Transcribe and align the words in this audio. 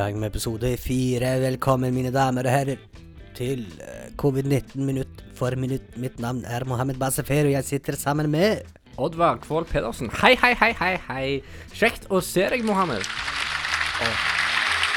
gang 0.00 0.16
med 0.20 0.30
episode 0.32 0.70
fire. 0.80 1.34
Velkommen, 1.42 1.92
mine 1.92 2.12
damer 2.14 2.46
og 2.48 2.54
herrer, 2.54 2.78
til 3.36 3.66
eh, 3.84 4.06
covid-19 4.20 4.80
minutt 4.80 5.24
for 5.36 5.52
minutt. 5.60 5.84
Mitt 6.00 6.20
navn 6.22 6.40
er 6.48 6.64
Mohammed 6.68 6.96
Basefer, 7.00 7.48
og 7.48 7.52
jeg 7.52 7.66
sitter 7.68 7.98
sammen 8.00 8.30
med 8.32 8.64
Oddvar 9.00 9.40
Kvål 9.44 9.66
Pedersen. 9.68 10.08
Hei, 10.22 10.32
hei, 10.40 10.54
hei, 10.56 10.70
hei, 10.78 10.94
hei. 11.08 11.26
Kjekt 11.76 12.08
å 12.08 12.22
se 12.24 12.48
deg, 12.52 12.64
Mohammed. 12.64 13.04
Oh. 14.00 14.24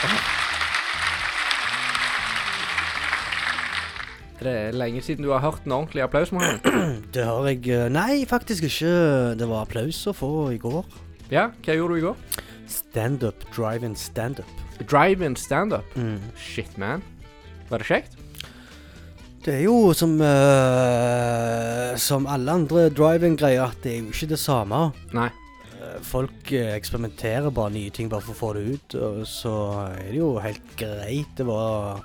Oh. 0.08 0.16
Det 4.44 4.52
Er 4.60 4.76
lenge 4.76 5.04
siden 5.04 5.24
du 5.24 5.32
har 5.32 5.44
hørt 5.44 5.68
en 5.68 5.76
ordentlig 5.82 6.04
applaus, 6.04 6.32
Mohammed? 6.36 6.64
Det 7.16 7.28
har 7.28 7.48
jeg 7.52 7.64
eh, 7.76 7.88
Nei, 7.92 8.24
faktisk 8.28 8.68
ikke. 8.72 8.92
Det 9.40 9.52
var 9.52 9.68
applaus 9.68 10.00
å 10.08 10.16
få 10.16 10.34
i 10.56 10.60
går. 10.64 10.84
Ja, 11.32 11.50
hva 11.64 11.80
gjorde 11.80 11.96
du 11.96 12.02
i 12.02 12.06
går? 12.08 12.44
Standup, 12.72 13.48
drive-in 13.56 13.96
standup. 14.00 14.63
Drive-in 14.82 15.36
standup. 15.40 15.96
Mm. 15.96 16.20
Shit, 16.38 16.78
man. 16.78 17.04
Var 17.70 17.82
det 17.82 17.88
kjekt? 17.88 18.18
Det 19.44 19.58
er 19.58 19.64
jo 19.66 19.92
som 19.98 20.16
uh, 20.24 21.96
Som 22.00 22.28
alle 22.32 22.52
andre 22.52 22.88
drive-in-greier, 22.96 23.66
at 23.68 23.84
det 23.84 23.92
er 23.92 23.98
jo 24.02 24.12
ikke 24.14 24.32
det 24.34 24.40
samme. 24.42 24.86
Nei. 25.16 25.30
Eh, 25.76 25.98
Folk 26.08 26.52
eh, 26.56 26.72
eksperimenterer 26.78 27.52
bare 27.54 27.74
nye 27.76 27.92
ting 27.94 28.10
bare 28.12 28.24
for 28.24 28.34
å 28.34 28.40
få 28.40 28.54
det 28.58 28.64
ut, 28.72 28.96
og 28.96 29.24
så 29.30 29.56
er 29.92 30.10
det 30.12 30.20
jo 30.22 30.32
helt 30.44 30.76
greit. 30.80 31.34
Det 31.38 31.46
var 31.48 32.02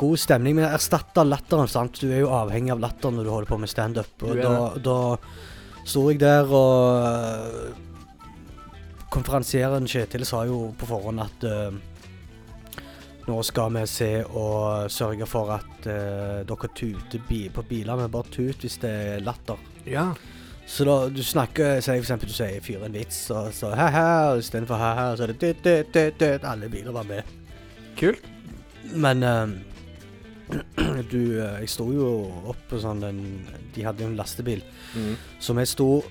god 0.00 0.18
stemning, 0.18 0.56
men 0.56 0.64
det 0.66 0.72
erstatter 0.78 1.28
latteren, 1.28 1.68
sant. 1.70 2.00
Du 2.00 2.08
er 2.10 2.24
jo 2.24 2.32
avhengig 2.34 2.72
av 2.74 2.82
latteren 2.82 3.14
når 3.18 3.28
du 3.28 3.32
holder 3.34 3.52
på 3.52 3.60
med 3.62 3.70
standup. 3.70 4.12
Og 4.24 4.40
da, 4.40 4.54
da 4.82 4.98
sto 5.84 6.08
jeg 6.10 6.18
der, 6.24 6.44
og 6.50 7.78
konferansieren 9.12 9.84
Kjetil 9.90 10.24
sa 10.24 10.46
jo 10.48 10.70
på 10.80 10.88
forhånd 10.88 11.20
at 11.20 11.44
eh, 11.44 11.72
nå 13.28 13.38
skal 13.46 13.74
vi 13.76 13.86
se 13.86 14.10
og 14.24 14.90
sørge 14.90 15.26
for 15.30 15.52
at 15.54 15.86
uh, 15.86 16.42
dere 16.48 16.70
tuter 16.74 17.22
bi 17.28 17.44
på 17.52 17.64
bilene. 17.68 18.08
Bare 18.10 18.30
tut 18.32 18.64
hvis 18.64 18.80
det 18.82 18.92
er 18.92 19.24
latter. 19.24 19.60
Ja. 19.86 20.10
Så 20.66 20.86
da 20.86 20.96
du 21.10 21.22
snakker 21.26 21.80
Si 21.80 21.90
for 21.90 21.98
eksempel 21.98 22.28
du 22.30 22.34
sier 22.34 22.60
'fyr 22.62 22.84
en 22.86 22.94
vits', 22.94 23.30
og 23.34 23.52
så 23.52 23.74
hæ-hæ, 23.74 24.38
istedenfor 24.38 24.76
he 24.78 24.90
he, 24.98 25.16
så 25.16 25.22
er 25.22 25.32
det 25.32 25.40
dyt. 25.42 26.44
Alle 26.44 26.68
biler 26.68 26.92
var 26.92 27.02
med. 27.02 27.22
Kult. 27.98 28.24
Men 28.94 29.22
ehm, 29.22 29.58
du 31.12 31.40
eh, 31.40 31.60
Jeg 31.60 31.68
sto 31.68 31.86
jo 31.92 32.08
oppe 32.50 32.80
sånn 32.80 33.04
en 33.06 33.20
De 33.74 33.84
hadde 33.84 34.04
jo 34.04 34.10
en 34.10 34.16
lastebil. 34.16 34.62
Mm. 34.94 35.14
Så 35.40 35.54
vi 35.56 35.66
sto 35.66 36.02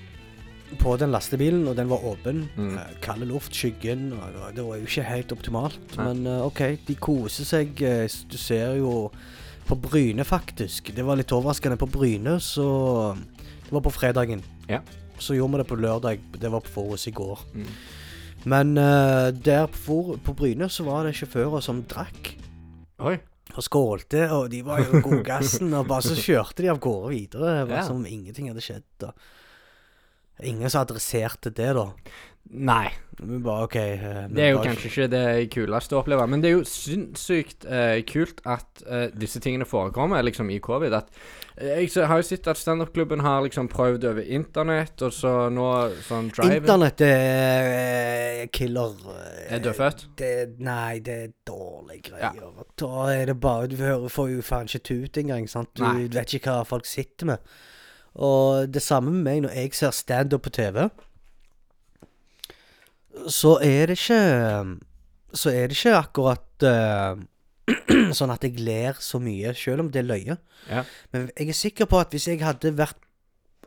på 0.78 0.96
den 0.98 1.10
lastebilen, 1.12 1.66
og 1.68 1.76
den 1.76 1.88
var 1.90 2.04
åpen. 2.04 2.48
Mm. 2.56 2.74
Eh, 2.78 2.94
Kald 3.04 3.24
luft, 3.28 3.52
skyggen. 3.54 4.12
Og 4.12 4.54
det 4.56 4.64
var- 4.64 4.76
jo 4.78 4.84
ikke 4.86 5.04
helt 5.04 5.32
optimalt. 5.32 5.78
Nei. 5.96 6.04
Men 6.14 6.26
eh, 6.26 6.46
OK, 6.46 6.62
de 6.86 6.94
koser 6.94 7.44
seg. 7.44 7.82
eh, 7.82 8.08
Du 8.28 8.36
ser 8.36 8.76
jo 8.78 9.10
på 9.66 9.76
Bryne, 9.80 10.24
faktisk. 10.24 10.94
Det 10.94 11.04
var 11.04 11.16
litt 11.16 11.30
overraskende. 11.32 11.76
På 11.78 11.86
Bryne 11.90 12.38
så 12.40 13.16
Det 13.64 13.70
var 13.72 13.80
på 13.80 13.92
fredagen. 13.92 14.42
Ja. 14.68 14.80
Så 15.18 15.34
gjorde 15.34 15.52
vi 15.52 15.58
det 15.58 15.68
på 15.68 15.76
lørdag. 15.80 16.18
Det 16.38 16.50
var 16.50 16.60
på 16.60 16.68
Forus 16.68 17.06
i 17.06 17.10
går. 17.12 17.38
Mm. 17.54 17.66
Men 18.44 18.76
uh, 18.78 19.30
der 19.30 19.66
på, 19.68 20.18
på 20.24 20.34
Bryne 20.34 20.68
så 20.68 20.82
var 20.84 21.04
det 21.04 21.14
sjåfører 21.14 21.62
som 21.62 21.82
drakk 21.84 22.32
Oi. 22.98 23.18
og 23.54 23.62
skålte, 23.62 24.24
og 24.32 24.50
de 24.50 24.62
var 24.66 24.80
jo 24.82 25.00
godgassen, 25.00 25.72
og 25.74 25.86
bare 25.86 26.02
så 26.02 26.16
kjørte 26.26 26.62
de 26.64 26.68
av 26.72 26.80
gårde 26.80 27.12
videre. 27.14 27.52
Det 27.60 27.68
var 27.70 27.76
Ja. 27.76 27.84
som 27.86 27.96
om 27.96 28.06
ingenting 28.06 28.48
hadde 28.48 28.60
skjedd. 28.60 28.82
da. 28.98 29.12
Ingen 30.40 30.70
som 30.70 30.82
adresserte 30.86 31.50
det, 31.54 31.74
da. 31.74 31.90
Nei. 32.52 32.88
Vi 33.22 33.36
bare 33.38 33.64
OK 33.68 33.76
eh, 33.76 34.26
vi 34.28 34.34
Det 34.34 34.42
er 34.42 34.50
jo 34.50 34.56
bare- 34.58 34.66
kanskje 34.72 34.88
ikke 34.90 35.10
det 35.12 35.50
kuleste 35.54 35.94
å 35.94 36.00
oppleve, 36.02 36.24
men 36.28 36.40
det 36.42 36.50
er 36.50 36.56
jo 36.56 36.64
sinnssykt 36.66 37.64
eh, 37.70 38.00
kult 38.02 38.40
at 38.44 38.82
eh, 38.88 39.06
disse 39.14 39.38
tingene 39.40 39.64
forekommer 39.64 40.22
liksom 40.26 40.50
i 40.50 40.58
covid. 40.58 40.92
At, 40.92 41.08
eh, 41.56 41.78
jeg 41.84 41.90
så- 41.94 42.06
har 42.10 42.18
jo 42.18 42.22
sett 42.26 42.48
at 42.48 42.56
standup-klubben 42.58 43.20
har 43.20 43.42
liksom 43.46 43.68
prøvd 43.70 44.04
over 44.10 44.22
internett, 44.26 45.00
og 45.02 45.12
så 45.12 45.48
nå 45.54 45.68
sånn 46.02 46.32
drive 46.34 46.56
Internett 46.64 47.00
er 47.00 48.42
eh, 48.42 48.46
killer. 48.52 48.96
eh, 49.14 49.54
Er 49.54 49.60
dødfødt? 49.60 50.06
Det, 50.16 50.58
nei, 50.58 50.98
det 50.98 51.18
er 51.22 51.28
dårlige 51.46 52.10
greier. 52.10 52.64
Da 52.76 53.06
er 53.14 53.26
det 53.26 53.38
bare 53.40 53.68
Du 53.68 53.76
hører, 53.76 54.08
får 54.10 54.30
jo 54.34 54.42
faen 54.42 54.66
ikke 54.66 54.82
tut 54.82 55.12
engang. 55.22 55.46
sant? 55.48 55.68
Du 55.74 55.84
Nei. 55.84 56.08
vet 56.08 56.34
ikke 56.34 56.50
hva 56.50 56.66
folk 56.66 56.86
sitter 56.86 57.26
med. 57.26 57.38
Og 58.14 58.68
det 58.72 58.82
samme 58.82 59.10
med 59.12 59.22
meg 59.24 59.42
når 59.46 59.54
jeg 59.56 59.74
ser 59.74 59.90
standup 59.96 60.42
på 60.46 60.50
TV. 60.52 60.88
Så 63.28 63.58
er 63.62 63.86
det 63.92 63.98
ikke 64.00 64.78
Så 65.34 65.50
er 65.52 65.68
det 65.70 65.76
ikke 65.78 65.96
akkurat 65.96 66.66
uh, 66.68 67.20
sånn 68.18 68.32
at 68.34 68.42
jeg 68.44 68.58
ler 68.60 68.98
så 69.00 69.20
mye, 69.22 69.54
selv 69.56 69.84
om 69.84 69.88
det 69.92 70.02
er 70.02 70.08
løye. 70.08 70.36
Ja. 70.68 70.82
Men 71.12 71.30
jeg 71.38 71.48
er 71.48 71.56
sikker 71.56 71.88
på 71.88 72.00
at 72.02 72.12
hvis 72.12 72.26
jeg 72.28 72.42
hadde 72.44 72.74
vært 72.76 72.98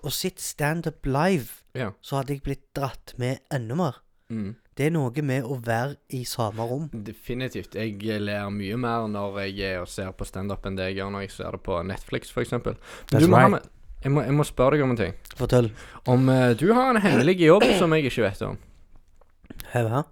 og 0.06 0.14
sett 0.14 0.42
standup 0.44 1.08
live, 1.10 1.64
Ja. 1.74 1.90
så 2.06 2.20
hadde 2.20 2.36
jeg 2.36 2.44
blitt 2.46 2.68
dratt 2.78 3.16
med 3.18 3.40
enda 3.52 3.76
mer. 3.80 3.96
Mm. 4.30 4.52
Det 4.78 4.86
er 4.86 4.92
noe 4.94 5.24
med 5.24 5.48
å 5.48 5.58
være 5.64 5.96
i 6.14 6.22
samme 6.28 6.68
rom. 6.68 6.90
Definitivt. 6.94 7.74
Jeg 7.80 7.98
ler 8.22 8.50
mye 8.54 8.78
mer 8.78 9.08
når 9.10 9.40
jeg 9.48 9.60
er 9.72 9.82
og 9.82 9.90
ser 9.90 10.12
på 10.12 10.28
standup 10.28 10.66
enn 10.68 10.76
det 10.78 10.92
jeg 10.92 11.00
gjør 11.00 11.14
når 11.16 11.26
jeg 11.26 11.32
ser 11.40 11.58
det 11.58 11.62
på 11.66 11.80
Netflix, 11.88 12.30
f.eks. 12.36 12.52
Du, 12.52 12.70
right. 13.16 13.30
Mohammed, 13.32 13.66
jeg 14.06 14.14
må, 14.14 14.22
jeg 14.22 14.36
må 14.38 14.44
spørre 14.46 14.78
deg 14.78 14.86
om 14.86 14.92
en 14.94 15.00
ting. 15.00 15.16
Fortell. 15.34 15.72
Om 16.06 16.28
eh, 16.30 16.52
du 16.60 16.68
har 16.78 16.92
en 16.92 17.02
hemmelig 17.02 17.40
jobb 17.42 17.64
som 17.80 17.94
jeg 17.96 18.06
ikke 18.06 18.28
vet 18.28 18.44
om. 18.46 18.60
Hæ? 19.72 20.04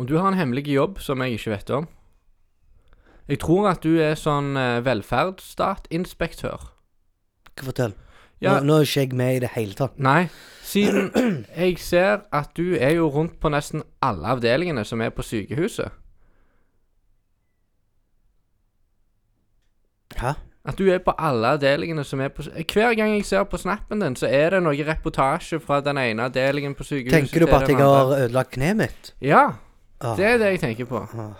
Om 0.00 0.06
du 0.08 0.16
har 0.16 0.30
en 0.30 0.38
hemmelig 0.38 0.64
jobb 0.72 0.96
som 1.04 1.20
jeg 1.22 1.36
ikke 1.36 1.50
vet 1.52 1.70
om 1.70 1.86
Jeg 3.28 3.38
tror 3.40 3.68
at 3.70 3.84
du 3.84 4.00
er 4.02 4.16
sånn 4.20 4.56
uh, 4.56 4.80
velferdsstatinspektør. 4.84 6.64
Fortell? 7.60 7.94
Ja, 8.42 8.58
Nå, 8.58 8.64
nå 8.66 8.78
er 8.80 8.88
ikke 8.88 9.04
jeg 9.04 9.14
med 9.16 9.36
i 9.36 9.42
det 9.44 9.52
hele 9.54 9.76
tatt. 9.78 9.94
nei, 9.96 10.26
siden 10.64 11.12
jeg 11.56 11.78
ser 11.80 12.24
at 12.32 12.50
du 12.56 12.74
er 12.76 12.96
jo 12.98 13.08
rundt 13.08 13.38
på 13.40 13.52
nesten 13.52 13.84
alle 14.02 14.34
avdelingene 14.34 14.84
som 14.84 15.00
er 15.00 15.12
på 15.14 15.24
sykehuset. 15.24 15.92
Hæ? 20.20 20.34
At 20.64 20.78
du 20.78 20.86
er 20.88 20.98
på 21.04 21.12
alle 21.18 21.46
avdelingene 21.58 22.04
som 22.04 22.20
er 22.24 22.28
på 22.32 22.42
Hver 22.72 22.94
gang 22.96 23.10
jeg 23.18 23.24
ser 23.28 23.42
på 23.44 23.58
snappen 23.60 24.00
din, 24.00 24.14
så 24.16 24.26
er 24.32 24.50
det 24.54 24.62
noe 24.64 24.86
reportasje 24.88 25.58
fra 25.60 25.80
den 25.84 25.98
ene 26.00 26.24
avdelingen 26.30 26.74
på 26.74 26.84
sykehuset 26.88 27.12
Tenker 27.18 27.44
du 27.44 27.46
på 27.50 27.56
at 27.58 27.68
jeg 27.68 27.76
har 27.76 28.14
ødelagt 28.16 28.50
kneet 28.56 28.76
mitt? 28.76 29.14
Ja, 29.20 29.48
Ah, 30.04 30.16
det 30.18 30.24
er 30.26 30.38
det 30.38 30.46
jeg 30.50 30.60
tenker 30.60 30.84
på. 30.84 30.98
ah, 31.00 31.30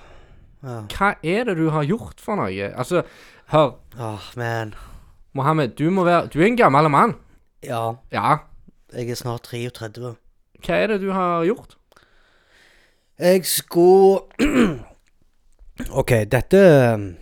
ah, 0.63 0.83
Hva 0.89 1.15
er 1.23 1.45
det 1.45 1.57
du 1.59 1.67
har 1.71 1.83
gjort 1.85 2.21
for 2.23 2.37
noe? 2.39 2.69
Altså, 2.79 3.03
hør, 3.53 3.75
ah, 3.99 4.21
man. 4.37 4.75
Mohammed, 5.35 5.69
du 5.77 5.91
må 5.91 6.05
være 6.05 6.27
Du 6.33 6.39
er 6.41 6.47
en 6.47 6.57
gammel 6.57 6.89
mann. 6.89 7.15
Ja, 7.63 7.93
Ja. 8.13 8.37
jeg 8.95 9.11
er 9.11 9.15
snart 9.15 9.43
33. 9.51 10.15
Hva 10.65 10.75
er 10.75 10.87
det 10.87 11.01
du 11.01 11.11
har 11.13 11.45
gjort? 11.45 11.77
Jeg 13.19 13.45
skulle 13.45 14.21
OK, 16.01 16.11
dette 16.31 16.95
um, 16.95 17.15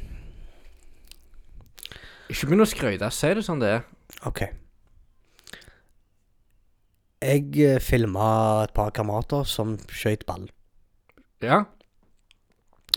Ikke 2.33 2.49
begynn 2.49 2.65
å 2.65 2.69
skryte. 2.69 3.09
Si 3.13 3.31
det 3.37 3.45
som 3.47 3.61
det 3.61 3.69
er. 3.77 3.83
OK. 4.29 4.43
Jeg 7.23 7.53
eh, 7.63 7.79
filma 7.83 8.65
et 8.65 8.73
par 8.75 8.91
kamerater 8.97 9.45
som 9.47 9.77
skøyt 9.93 10.25
ball. 10.27 10.49
Ja, 11.43 11.65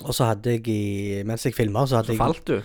Og 0.03 0.11
så 0.13 0.27
hadde 0.29 0.51
jeg 0.57 0.67
i 0.69 1.23
Mens 1.25 1.45
jeg 1.47 1.55
filma, 1.57 1.85
så 1.87 1.97
hadde 2.01 2.11
så 2.11 2.13
jeg 2.13 2.19
falt 2.21 2.45
du. 2.49 2.57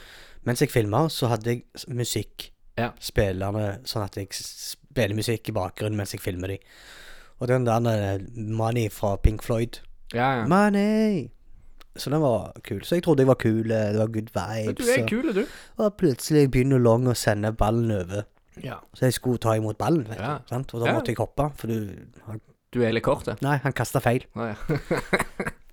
Mens 0.45 0.61
jeg 0.65 0.71
filma, 0.73 1.05
så 1.13 1.29
hadde 1.31 1.51
jeg 1.55 1.63
s- 1.77 1.87
musikk. 1.89 2.51
Ja. 2.81 2.91
Spillende, 3.01 3.81
sånn 3.85 4.05
at 4.07 4.17
jeg 4.17 4.29
s- 4.33 4.75
spiller 4.77 5.15
musikk 5.15 5.49
i 5.49 5.53
bakgrunnen 5.57 5.97
mens 6.01 6.13
jeg 6.17 6.21
filmer 6.25 6.49
de. 6.55 6.59
Og 7.41 7.49
den 7.49 7.65
der 7.69 7.87
eh, 7.93 8.19
Money 8.37 8.89
fra 8.91 9.17
Pink 9.17 9.43
Floyd. 9.45 9.81
Ja, 10.15 10.41
ja. 10.41 10.47
Money! 10.47 11.29
Så 11.97 12.11
den 12.11 12.21
var 12.23 12.53
kul. 12.63 12.81
Så 12.87 12.95
jeg 12.97 13.03
trodde 13.03 13.25
jeg 13.25 13.27
var 13.29 13.35
kul. 13.41 13.71
eh, 13.71 13.93
Det 13.93 13.99
var 13.99 14.07
good 14.15 14.31
vibes. 14.35 14.77
du 14.87 14.93
er 14.93 15.07
kul, 15.09 15.33
du. 15.35 15.47
Og 15.79 15.97
plutselig 15.97 16.51
begynner 16.51 16.79
Long 16.79 17.07
å 17.11 17.15
sende 17.19 17.51
ballen 17.53 17.91
over. 17.91 18.23
Ja. 18.63 18.77
Så 18.95 19.07
jeg 19.09 19.15
skulle 19.15 19.39
ta 19.39 19.55
imot 19.57 19.79
ballen, 19.79 20.05
vet 20.09 20.19
Ja. 20.19 20.39
du. 20.39 20.45
Sant? 20.49 20.75
Og 20.75 20.81
da 20.81 20.87
Ja. 20.87 20.93
måtte 20.99 21.09
jeg 21.09 21.17
hoppe, 21.17 21.51
for 21.57 21.67
du 21.67 21.91
han, 22.27 22.41
Du 22.73 22.83
er 22.83 22.93
litt 22.93 23.03
kort, 23.03 23.25
det. 23.25 23.41
Nei, 23.43 23.57
han 23.59 23.73
kasta 23.73 23.99
feil. 24.01 24.25
Ah, 24.37 24.47
ja. 24.53 24.55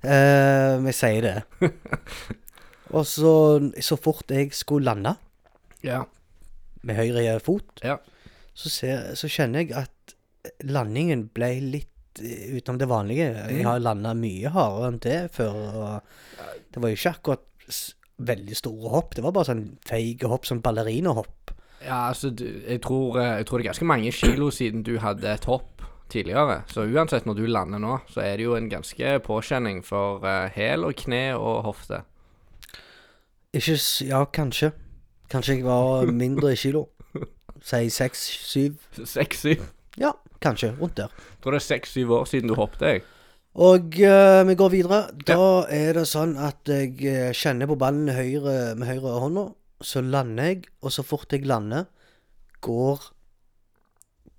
uh, 0.04 0.80
vi 0.86 0.92
sier 0.96 1.22
det. 1.22 1.44
Og 2.96 3.04
så, 3.06 3.32
så 3.84 3.98
fort 4.00 4.32
jeg 4.32 4.54
skulle 4.56 4.86
lande 4.88 5.16
ja. 5.84 6.04
med 6.84 6.96
høyre 6.96 7.40
fot, 7.44 7.82
Ja. 7.84 7.98
så, 8.56 8.70
ser, 8.72 9.14
så 9.20 9.28
kjenner 9.28 9.60
jeg 9.66 9.74
at 9.76 10.16
landingen 10.64 11.28
ble 11.36 11.50
litt 11.62 11.92
utenom 12.22 12.78
det 12.80 12.88
vanlige. 12.90 13.28
Jeg 13.36 13.60
Mm. 13.62 13.66
har 13.66 13.80
landa 13.80 14.14
mye 14.14 14.50
hardere 14.50 14.88
enn 14.92 15.00
det 15.00 15.32
før. 15.32 15.54
Og 15.54 16.02
det 16.74 16.82
var 16.82 16.90
jo 16.90 16.96
ikke 16.96 17.16
akkurat 17.16 17.44
veldig 18.20 18.56
store 18.58 18.90
hopp. 18.90 19.14
Det 19.16 19.24
var 19.24 19.32
bare 19.32 19.46
sånn 19.46 19.78
feige 19.86 20.28
hopp, 20.28 20.46
sånn 20.46 20.62
ballerinahopp. 20.62 21.52
Ja, 21.86 22.10
altså, 22.10 22.32
jeg, 22.36 22.82
tror, 22.82 23.18
eh, 23.22 23.38
jeg 23.38 23.46
tror 23.46 23.58
det 23.60 23.66
er 23.68 23.72
ganske 23.72 23.86
mange 23.86 24.12
kilo 24.12 24.50
siden 24.50 24.84
du 24.84 24.98
hadde 24.98 25.26
et 25.30 25.46
hopp 25.46 25.82
tidligere. 26.10 26.64
Så 26.68 26.88
uansett 26.90 27.26
når 27.26 27.36
du 27.36 27.46
lander 27.46 27.80
nå, 27.80 28.00
så 28.10 28.22
er 28.24 28.38
det 28.38 28.46
jo 28.46 28.56
en 28.56 28.70
ganske 28.70 29.20
påkjenning 29.22 29.84
for 29.86 30.24
uh, 30.26 30.50
hæl 30.50 30.84
og 30.86 30.96
kne 30.96 31.36
og 31.38 31.64
hofte. 31.64 32.02
Ikke 33.54 33.78
Ja, 34.08 34.26
kanskje. 34.26 34.72
Kanskje 35.30 35.56
jeg 35.58 35.66
var 35.66 36.06
mindre 36.12 36.52
i 36.54 36.56
kilo. 36.56 36.88
Si 37.62 37.90
seks-syv. 37.90 38.76
Seks-syv. 39.04 39.64
Ja, 39.98 40.12
kanskje. 40.44 40.74
Rundt 40.80 40.98
der. 41.00 41.14
Tror 41.42 41.56
det 41.56 41.62
er 41.62 41.68
seks-syv 41.68 42.12
år 42.20 42.26
siden 42.30 42.52
du 42.52 42.56
hoppet, 42.60 42.82
jeg. 42.86 43.04
Og 43.58 43.96
eh, 44.06 44.44
vi 44.46 44.56
går 44.60 44.70
videre. 44.70 45.00
Da 45.26 45.66
er 45.74 45.98
det 45.98 46.04
sånn 46.10 46.36
at 46.38 46.70
jeg 46.70 47.00
eh, 47.10 47.32
kjenner 47.34 47.70
på 47.72 47.78
ballen 47.82 48.12
høyre, 48.14 48.76
med 48.78 48.86
høyre 48.92 49.16
hånda. 49.24 49.48
Så 49.82 50.02
lander 50.06 50.52
jeg, 50.52 50.68
og 50.86 50.94
så 50.94 51.02
fort 51.06 51.34
jeg 51.34 51.46
lander, 51.50 51.88
går 52.66 53.08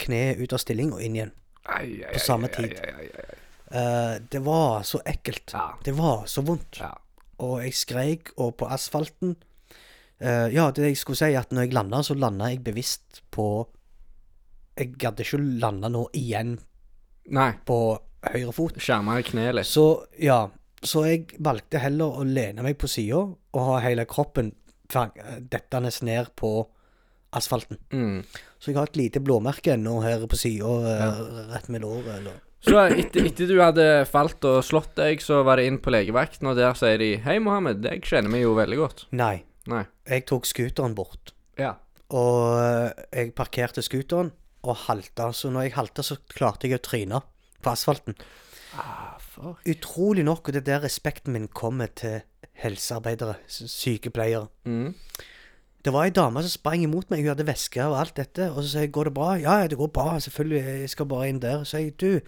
kneet 0.03 0.39
ut 0.43 0.55
av 0.55 0.63
stilling 0.63 0.93
og 0.95 1.03
inn 1.03 1.19
igjen. 1.19 1.35
Ai, 1.69 1.99
ai, 2.07 2.13
På 2.15 2.23
samme 2.23 2.49
ai, 2.51 2.55
tid. 2.55 2.79
ai, 2.79 2.93
ai, 2.95 3.09
ai, 3.11 3.27
ai. 3.35 3.41
Eh, 3.69 4.15
det 4.33 4.41
var 4.47 4.87
så 4.89 5.01
ekkelt. 5.07 5.51
Ja. 5.53 5.67
Det 5.85 5.95
var 5.99 6.23
så 6.31 6.45
vondt. 6.47 6.79
Ja. 6.81 6.93
Og 7.45 7.59
jeg 7.63 7.75
skreik, 7.79 8.31
og 8.43 8.55
på 8.59 8.67
asfalten 8.75 9.35
eh, 10.19 10.49
Ja, 10.55 10.71
det 10.75 10.89
jeg 10.89 10.97
skulle 10.99 11.19
si, 11.21 11.35
at 11.39 11.53
når 11.55 11.67
jeg 11.69 11.75
landa, 11.77 12.01
så 12.07 12.17
landa 12.19 12.49
jeg 12.51 12.63
bevisst 12.67 13.21
på 13.35 13.67
Jeg 14.79 14.95
gadd 15.01 15.21
ikke 15.25 15.41
lande 15.63 15.91
nå 15.91 16.05
igjen 16.17 16.57
Nei. 17.35 17.51
på 17.67 17.99
høyre 18.31 18.55
fot. 18.55 18.79
Skjerma 18.81 19.19
kneet 19.27 19.57
litt. 19.59 19.69
Så 19.69 20.05
ja, 20.23 20.45
så 20.83 21.05
jeg 21.09 21.39
valgte 21.43 21.81
heller 21.83 22.21
å 22.21 22.27
lene 22.27 22.63
meg 22.63 22.79
på 22.79 22.91
sida 22.91 23.25
og 23.27 23.63
ha 23.73 23.79
hele 23.83 24.07
kroppen 24.09 24.53
dettende 24.89 25.91
ned 26.07 26.31
på 26.39 26.53
asfalten. 27.37 27.81
Mm. 27.93 28.23
Så 28.59 28.71
jeg 28.71 28.79
har 28.79 28.89
et 28.89 28.97
lite 28.97 29.21
blåmerke 29.21 29.75
ennå 29.75 29.99
her 30.05 30.25
på 30.31 30.39
sida, 30.39 30.71
rett 31.53 31.69
med 31.69 31.83
låret. 31.85 32.15
eller 32.21 32.39
Så 32.65 32.79
etter, 32.87 33.27
etter 33.29 33.51
du 33.51 33.59
hadde 33.61 33.89
falt 34.09 34.45
og 34.49 34.63
slått 34.65 34.95
deg, 34.97 35.21
så 35.23 35.43
var 35.47 35.61
det 35.61 35.69
inn 35.69 35.81
på 35.83 35.93
legevakten, 35.93 36.49
og 36.49 36.57
der 36.59 36.79
sier 36.79 36.99
de 37.03 37.17
Hei, 37.27 37.37
Mohammed, 37.43 37.83
deg 37.85 38.07
kjenner 38.07 38.33
vi 38.33 38.43
jo 38.47 38.55
veldig 38.57 38.81
godt. 38.81 39.05
Nei, 39.19 39.43
Nei. 39.69 39.85
jeg 40.09 40.25
tok 40.31 40.49
scooteren 40.49 40.97
bort. 40.97 41.35
Ja. 41.61 41.75
Og 42.09 42.57
eh, 42.63 43.07
jeg 43.13 43.35
parkerte 43.37 43.85
scooteren 43.85 44.33
og 44.63 44.77
halta. 44.87 45.33
Så 45.33 45.51
når 45.51 45.69
jeg 45.69 45.77
halta, 45.79 46.03
så 46.03 46.19
klarte 46.29 46.69
jeg 46.69 46.79
å 46.79 46.85
tryne 46.85 47.23
på 47.63 47.73
asfalten. 47.73 48.17
Ah, 48.79 49.17
fuck. 49.19 49.63
Utrolig 49.67 50.25
nok, 50.27 50.49
og 50.49 50.55
det 50.55 50.63
er 50.63 50.69
der 50.73 50.85
respekten 50.87 51.35
min 51.35 51.49
kommer 51.49 51.91
til 51.95 52.21
helsearbeidere, 52.59 53.39
sykepleiere. 53.49 54.49
Mm. 54.65 54.95
Det 55.85 55.93
var 55.95 56.09
ei 56.09 56.13
dame 56.13 56.43
som 56.43 56.51
sprang 56.51 56.83
imot 56.83 57.11
meg, 57.11 57.23
hun 57.23 57.33
hadde 57.33 57.47
veske 57.47 57.85
og 57.87 57.97
alt 58.01 58.17
dette. 58.19 58.51
Og 58.51 58.63
så 58.63 58.69
sa 58.69 58.79
jeg 58.81 58.93
'går 58.93 59.05
det 59.05 59.15
bra'? 59.15 59.41
Ja, 59.41 59.61
ja, 59.61 59.67
det 59.67 59.79
går 59.79 59.87
bra, 59.87 60.19
selvfølgelig, 60.21 60.81
jeg 60.81 60.91
skal 60.91 61.07
bare 61.07 61.29
inn 61.29 61.43
der. 61.43 61.65
Så 61.65 61.71
sa 61.71 61.79
jeg 61.79 62.01
'du, 62.01 62.21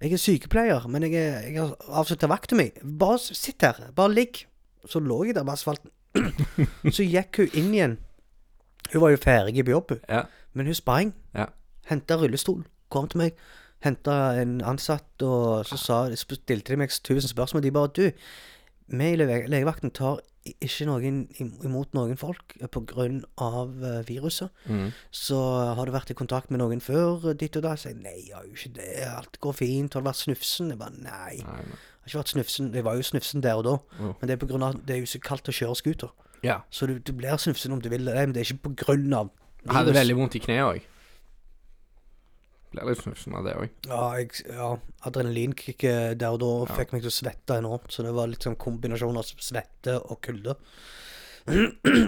jeg 0.00 0.12
er 0.12 0.16
sykepleier, 0.16 0.88
men 0.88 1.02
jeg, 1.02 1.14
er, 1.14 1.40
jeg 1.40 1.60
har 1.60 1.76
avslutta 1.88 2.26
vakta 2.26 2.56
mi. 2.56 2.70
Bare 2.98 3.18
sitt 3.18 3.62
her, 3.62 3.92
bare 3.96 4.14
ligg'. 4.14 4.44
Så 4.86 4.98
lå 5.00 5.24
jeg 5.24 5.34
der 5.34 5.44
på 5.44 5.50
asfalten. 5.50 5.90
så 6.96 7.02
gikk 7.02 7.36
hun 7.36 7.48
inn 7.54 7.74
igjen. 7.74 7.98
Hun 8.92 9.00
var 9.00 9.10
jo 9.10 9.16
ferdig 9.16 9.64
på 9.64 9.70
jobb. 9.70 10.00
Ja. 10.08 10.22
Men 10.52 10.66
hun 10.66 10.74
sprang. 10.74 11.14
Henta 11.90 12.18
rullestol. 12.20 12.64
Kom 12.90 13.08
til 13.10 13.24
meg. 13.24 13.44
Henta 13.84 14.16
en 14.40 14.58
ansatt, 14.66 15.22
og 15.24 15.66
så 15.68 15.78
sa, 15.80 16.00
stilte 16.14 16.74
de 16.74 16.80
meg 16.80 16.92
tusen 16.92 17.30
spørsmål. 17.30 17.62
De 17.64 17.72
bare 17.74 17.92
'Du, 17.94 18.10
vi 18.90 19.12
i 19.12 19.16
legevakten 19.16 19.90
tar 19.90 20.20
ikke 20.44 20.86
noen 20.88 21.20
imot 21.38 21.92
noen 21.94 22.16
folk 22.18 22.56
pga. 22.72 23.06
Uh, 23.40 24.00
viruset. 24.08 24.48
Mm. 24.66 24.90
Så 25.12 25.38
har 25.76 25.86
du 25.86 25.92
vært 25.92 26.10
i 26.10 26.16
kontakt 26.16 26.50
med 26.50 26.62
noen 26.62 26.80
før 26.80 27.32
ditt 27.34 27.56
og 27.60 27.66
da? 27.66 27.76
Jeg 27.76 27.98
nei, 28.00 28.16
jeg 28.26 28.36
har 28.36 28.46
jo 28.48 28.56
ikke 28.56 28.74
det. 28.80 28.90
Alt 29.08 29.40
går 29.40 29.56
fint. 29.60 29.94
Har 29.94 30.04
du 30.04 30.08
vært 30.08 30.22
snufsen? 30.22 30.72
Jeg 30.72 30.80
bare 30.80 30.96
nei. 30.96 31.42
Nei, 31.44 31.60
har 32.00 32.08
ikke 32.08 32.22
vært 32.22 32.34
snufsen. 32.34 32.72
Jeg 32.74 32.86
var 32.86 32.96
jo 32.96 33.06
snufsen 33.10 33.44
der 33.44 33.60
og 33.60 33.66
da. 33.68 33.76
oh. 34.00 34.14
Men 34.20 34.30
det 34.30 34.36
er 34.36 34.64
av 34.64 34.80
det 34.86 34.96
er 34.96 35.02
jo 35.04 35.10
så 35.12 35.20
kaldt 35.22 35.52
å 35.52 35.56
kjøre 35.56 35.76
scooter. 35.76 36.14
Ja. 36.42 36.62
Så 36.72 36.88
du, 36.88 36.96
du 36.98 37.12
blir 37.12 37.36
snufsen 37.36 37.76
om 37.76 37.82
du 37.84 37.90
vil 37.92 38.08
det, 38.08 38.16
men 38.16 38.32
det 38.34 38.42
er 38.42 38.54
ikke 38.54 38.96
av 39.18 39.30
Jeg 39.60 39.76
hadde 39.76 39.94
veldig 39.94 40.16
vondt 40.16 40.38
i 40.38 40.40
kneet 40.40 40.64
òg. 40.64 40.89
Blir 42.70 42.86
litt 42.86 43.00
snufsen 43.02 43.34
av 43.34 43.44
det 43.48 43.54
òg. 43.58 43.68
Ja, 43.88 44.02
jeg, 44.20 44.44
ja 44.46 44.68
adrenalinkicket 45.08 46.18
der 46.20 46.36
og 46.36 46.40
da 46.42 46.50
Ja. 46.68 46.76
fikk 46.78 46.92
meg 46.94 47.02
til 47.02 47.10
å 47.10 47.16
svette 47.16 47.56
enormt. 47.58 47.90
Så 47.90 48.04
det 48.06 48.12
var 48.14 48.28
litt 48.30 48.42
sånn 48.46 48.54
kombinasjon 48.60 49.16
av 49.18 49.24
svette 49.42 49.96
og 49.98 50.20
kulde. 50.22 50.54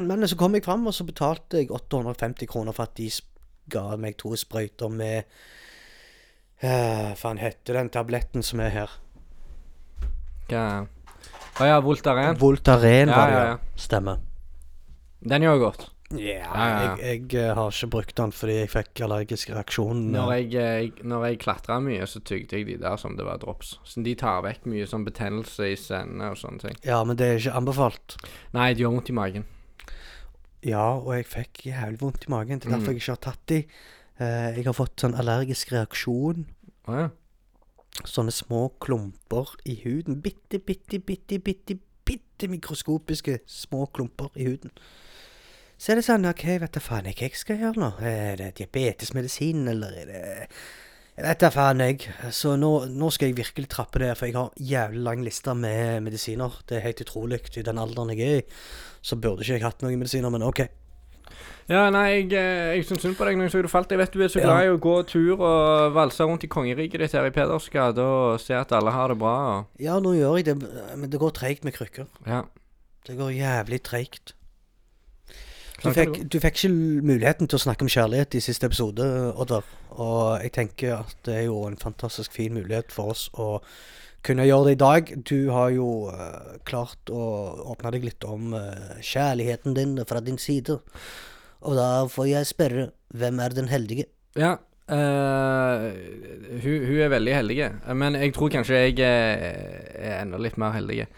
Men 0.08 0.28
så 0.28 0.36
kom 0.38 0.54
jeg 0.54 0.62
fram, 0.64 0.86
og 0.86 0.94
så 0.94 1.04
betalte 1.08 1.58
jeg 1.62 1.70
850 1.72 2.46
kroner 2.46 2.72
for 2.76 2.84
at 2.86 2.94
de 3.00 3.08
sp- 3.10 3.26
ga 3.72 3.96
meg 3.96 4.16
to 4.18 4.34
sprøyter 4.36 4.90
med 4.90 5.24
uh, 6.62 7.14
Faen 7.18 7.38
heter 7.38 7.78
den 7.78 7.90
tabletten 7.94 8.42
som 8.42 8.60
er 8.60 8.70
her? 8.74 8.90
Hva 10.50 10.64
Å 11.62 11.66
ja, 11.68 11.78
Voltaren. 11.84 12.36
Voltaren, 12.40 13.08
var 13.12 13.30
det, 13.30 13.34
ja, 13.36 13.44
ja. 13.44 13.56
ja. 13.56 13.58
Stemmer. 13.78 14.18
Den 15.22 15.42
gjør 15.46 15.58
godt. 15.68 15.88
Ja, 16.18 16.42
ja. 16.44 16.96
Jeg, 16.98 17.30
jeg 17.30 17.40
eh, 17.40 17.54
har 17.56 17.70
ikke 17.72 17.88
brukt 17.94 18.16
den 18.18 18.32
fordi 18.34 18.56
jeg 18.60 18.70
fikk 18.72 19.02
allergisk 19.06 19.50
reaksjon. 19.54 20.02
Når 20.12 20.32
eh, 20.32 20.40
jeg, 20.42 20.52
jeg, 20.52 21.06
når 21.08 21.26
jeg 21.28 21.38
klatra 21.44 21.78
mye, 21.84 22.06
så 22.10 22.20
tygde 22.20 22.58
jeg 22.58 22.66
de 22.68 22.76
der 22.82 22.96
som 23.00 23.16
det 23.16 23.24
var 23.28 23.40
drops. 23.42 23.76
Så 23.88 24.02
de 24.04 24.14
tar 24.18 24.42
vekk 24.44 24.66
mye 24.72 24.86
sånn 24.90 25.06
betennelse 25.08 25.70
i 25.72 25.78
sendene 25.80 26.32
og 26.34 26.38
sånne 26.40 26.66
ting. 26.66 26.78
Ja, 26.84 27.00
men 27.08 27.16
det 27.20 27.28
er 27.30 27.40
ikke 27.40 27.56
anbefalt. 27.62 28.16
Nei, 28.56 28.72
det 28.74 28.84
gjør 28.84 28.96
vondt 28.98 29.12
i 29.14 29.18
magen. 29.18 29.48
Ja, 30.62 30.84
og 30.94 31.10
jeg 31.16 31.26
fikk 31.26 31.64
jævlig 31.66 31.98
vondt 32.04 32.28
i 32.28 32.30
magen. 32.30 32.60
Det 32.62 32.68
er 32.68 32.76
derfor 32.76 32.92
Mm. 32.92 32.94
jeg 32.94 33.02
ikke 33.02 33.16
har 33.16 33.24
tatt 33.30 33.46
de. 33.50 33.64
Eh, 34.20 34.56
jeg 34.58 34.64
har 34.68 34.76
fått 34.78 35.00
sånn 35.02 35.16
allergisk 35.18 35.72
reaksjon. 35.72 36.44
Oh, 36.86 36.94
ja. 36.94 37.08
Sånne 38.08 38.32
små 38.32 38.68
klumper 38.80 39.56
i 39.68 39.74
huden. 39.84 40.20
Bitte, 40.22 40.58
bitte, 40.58 40.98
bitte, 40.98 41.38
bitte, 41.42 41.78
bitte 42.06 42.48
mikroskopiske 42.48 43.40
små 43.46 43.86
klumper 43.92 44.30
i 44.36 44.46
huden. 44.48 44.70
Så 45.82 45.90
er 45.90 45.98
det 45.98 46.04
sånn, 46.06 46.28
ok, 46.30 46.44
vet 46.62 46.76
du 46.76 46.78
faen 46.78 47.08
jeg 47.10 47.16
hva 47.18 47.26
jeg 47.26 47.38
skal 47.40 47.56
gjøre 47.58 47.80
nå? 47.82 47.86
Er 48.06 48.36
det 48.38 48.52
diabetesmedisin, 48.60 49.64
eller 49.72 49.96
er 49.98 50.10
det 50.12 50.20
Jeg 51.16 51.24
vet 51.26 51.40
da 51.42 51.48
faen, 51.50 51.80
jeg. 51.82 52.04
Så 52.30 52.52
nå, 52.54 52.68
nå 52.86 53.08
skal 53.10 53.32
jeg 53.32 53.40
virkelig 53.40 53.66
trappe 53.72 53.98
det, 53.98 54.12
for 54.14 54.28
jeg 54.28 54.36
har 54.36 54.52
jævlig 54.62 55.00
lang 55.02 55.24
liste 55.26 55.54
med 55.58 56.04
medisiner. 56.06 56.54
Det 56.70 56.76
er 56.76 56.84
helt 56.84 57.02
utrolig. 57.02 57.40
I 57.58 57.64
den 57.66 57.80
alderen 57.82 58.12
jeg 58.14 58.22
er 58.22 58.36
i, 58.44 58.44
så 59.02 59.18
burde 59.18 59.42
ikke 59.42 59.56
jeg 59.58 59.64
hatt 59.66 59.82
noen 59.82 59.98
medisiner, 59.98 60.30
men 60.30 60.46
ok. 60.46 60.62
Ja, 61.66 61.88
nei, 61.90 62.04
jeg, 62.12 62.28
eh, 62.38 62.76
jeg 62.76 62.86
syns 62.86 63.02
synd 63.02 63.18
på 63.18 63.26
deg 63.26 63.40
når 63.40 63.48
jeg 63.48 63.54
så 63.56 63.62
du 63.66 63.68
falt. 63.72 63.90
Jeg 63.90 63.98
vet 63.98 64.14
du 64.14 64.22
er 64.22 64.30
så 64.30 64.42
glad 64.44 64.68
i 64.68 64.70
å 64.70 64.78
gå 64.82 64.92
tur 65.10 65.42
og 65.42 65.96
valse 65.96 66.22
rundt 66.28 66.46
i 66.46 66.50
kongeriket 66.52 67.02
ditt 67.02 67.16
her 67.18 67.26
i 67.26 67.34
Pedersgade 67.34 68.06
og 68.06 68.38
se 68.42 68.54
at 68.54 68.74
alle 68.78 68.94
har 68.94 69.10
det 69.10 69.18
bra. 69.18 69.34
Og, 69.56 69.82
Ja, 69.82 69.98
nå 69.98 70.14
gjør 70.14 70.38
jeg 70.38 70.46
det, 70.52 70.56
men 70.94 71.10
det 71.10 71.18
går 71.18 71.34
treigt 71.40 71.66
med 71.66 71.74
krykker. 71.74 72.06
ja. 72.30 72.44
Det 73.02 73.16
går 73.18 73.32
jævlig 73.34 73.80
treigt. 73.82 74.34
Du 75.82 75.90
fikk, 75.90 76.18
du 76.30 76.38
fikk 76.38 76.60
ikke 76.60 76.74
muligheten 77.02 77.48
til 77.50 77.58
å 77.58 77.62
snakke 77.64 77.82
om 77.82 77.90
kjærlighet 77.90 78.36
i 78.38 78.42
siste 78.44 78.68
episode, 78.68 79.02
Oddvar. 79.34 79.66
Og 79.96 80.44
jeg 80.44 80.54
tenker 80.54 81.00
at 81.00 81.16
det 81.26 81.34
er 81.40 81.44
jo 81.48 81.64
en 81.66 81.78
fantastisk 81.80 82.34
fin 82.36 82.54
mulighet 82.54 82.94
for 82.94 83.10
oss 83.16 83.26
å 83.34 83.56
kunne 84.22 84.46
gjøre 84.46 84.70
det 84.70 84.76
i 84.76 84.80
dag. 84.84 85.12
Du 85.26 85.50
har 85.50 85.72
jo 85.74 85.88
uh, 86.14 86.54
klart 86.68 87.10
å 87.10 87.24
åpne 87.74 87.96
deg 87.96 88.06
litt 88.06 88.26
om 88.28 88.54
uh, 88.54 88.94
kjærligheten 89.02 89.74
din 89.74 89.98
fra 90.06 90.22
din 90.22 90.38
side. 90.38 90.78
Og 91.66 91.78
da 91.78 91.90
får 92.10 92.30
jeg 92.30 92.52
spørre, 92.52 92.88
hvem 93.18 93.42
er 93.42 93.58
den 93.58 93.70
heldige? 93.72 94.06
Ja. 94.38 94.54
uh, 94.86 95.90
hun, 96.62 96.76
hun 96.86 96.98
er 97.02 97.10
veldig 97.18 97.38
heldig, 97.40 97.62
men 97.98 98.22
jeg 98.22 98.38
tror 98.38 98.54
kanskje 98.54 98.84
jeg 98.86 99.00
er, 99.02 99.48
er 99.98 100.20
enda 100.22 100.38
litt 100.38 100.58
mer 100.62 100.78
heldig. 100.78 101.08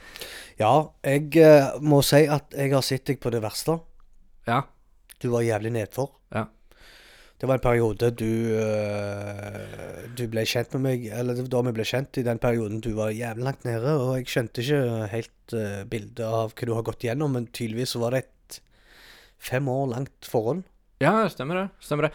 Ja, 0.56 0.76
jeg 1.04 1.82
må 1.84 2.00
si 2.06 2.24
at 2.30 2.54
jeg 2.56 2.72
har 2.72 2.84
sett 2.86 3.10
deg 3.10 3.20
på 3.20 3.32
det 3.34 3.44
verste. 3.44 3.82
Ja. 4.48 4.60
Du 5.22 5.30
var 5.32 5.44
jævlig 5.46 5.72
nedfor. 5.72 6.12
Ja. 6.34 6.46
Det 7.40 7.48
var 7.48 7.58
en 7.58 7.64
periode 7.64 8.10
du 8.14 8.30
øh, 8.56 10.04
Du 10.16 10.22
ble 10.30 10.44
kjent 10.46 10.76
med 10.76 10.84
meg, 10.84 11.08
eller 11.12 11.40
da 11.50 11.62
vi 11.66 11.72
ble 11.76 11.86
kjent, 11.88 12.20
i 12.20 12.26
den 12.26 12.38
perioden 12.40 12.80
du 12.84 12.92
var 12.96 13.10
jævlig 13.14 13.44
langt 13.48 13.66
nede, 13.66 13.96
og 13.98 14.14
jeg 14.20 14.30
skjønte 14.30 14.62
ikke 14.62 15.08
helt 15.10 15.56
uh, 15.56 15.82
bildet 15.90 16.22
av 16.24 16.54
hva 16.54 16.68
du 16.68 16.72
har 16.76 16.86
gått 16.86 17.04
gjennom, 17.04 17.34
men 17.34 17.50
tydeligvis 17.50 17.96
så 17.96 18.00
var 18.04 18.14
det 18.14 18.22
et 18.24 18.60
fem 19.42 19.68
år 19.68 19.90
langt 19.96 20.30
forhold. 20.30 20.62
Ja, 21.02 21.26
stemmer 21.28 21.58
det. 21.58 21.66
Stemmer 21.84 22.08
det. 22.08 22.14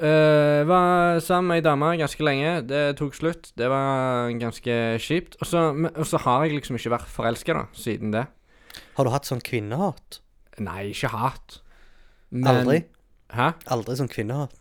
Uh, 0.00 0.66
var 0.66 1.20
sammen 1.22 1.52
med 1.52 1.60
ei 1.60 1.66
dame 1.68 1.92
ganske 2.00 2.26
lenge. 2.26 2.58
Det 2.66 2.82
tok 2.98 3.14
slutt. 3.14 3.52
Det 3.60 3.68
var 3.70 4.32
ganske 4.40 4.78
kjipt. 5.04 5.36
Og 5.38 5.52
så 5.52 6.22
har 6.24 6.46
jeg 6.46 6.56
liksom 6.58 6.80
ikke 6.80 6.96
vært 6.96 7.12
forelska, 7.12 7.66
siden 7.76 8.16
det. 8.16 8.26
Har 8.96 9.06
du 9.06 9.12
hatt 9.12 9.28
sånn 9.28 9.44
kvinnehat? 9.44 10.24
Nei, 10.64 10.90
ikke 10.92 11.10
hat. 11.12 11.58
Aldri? 12.32 12.84
Hæ? 13.34 13.50
Aldri 13.74 13.96
som 13.98 14.08
kvinnehat? 14.08 14.52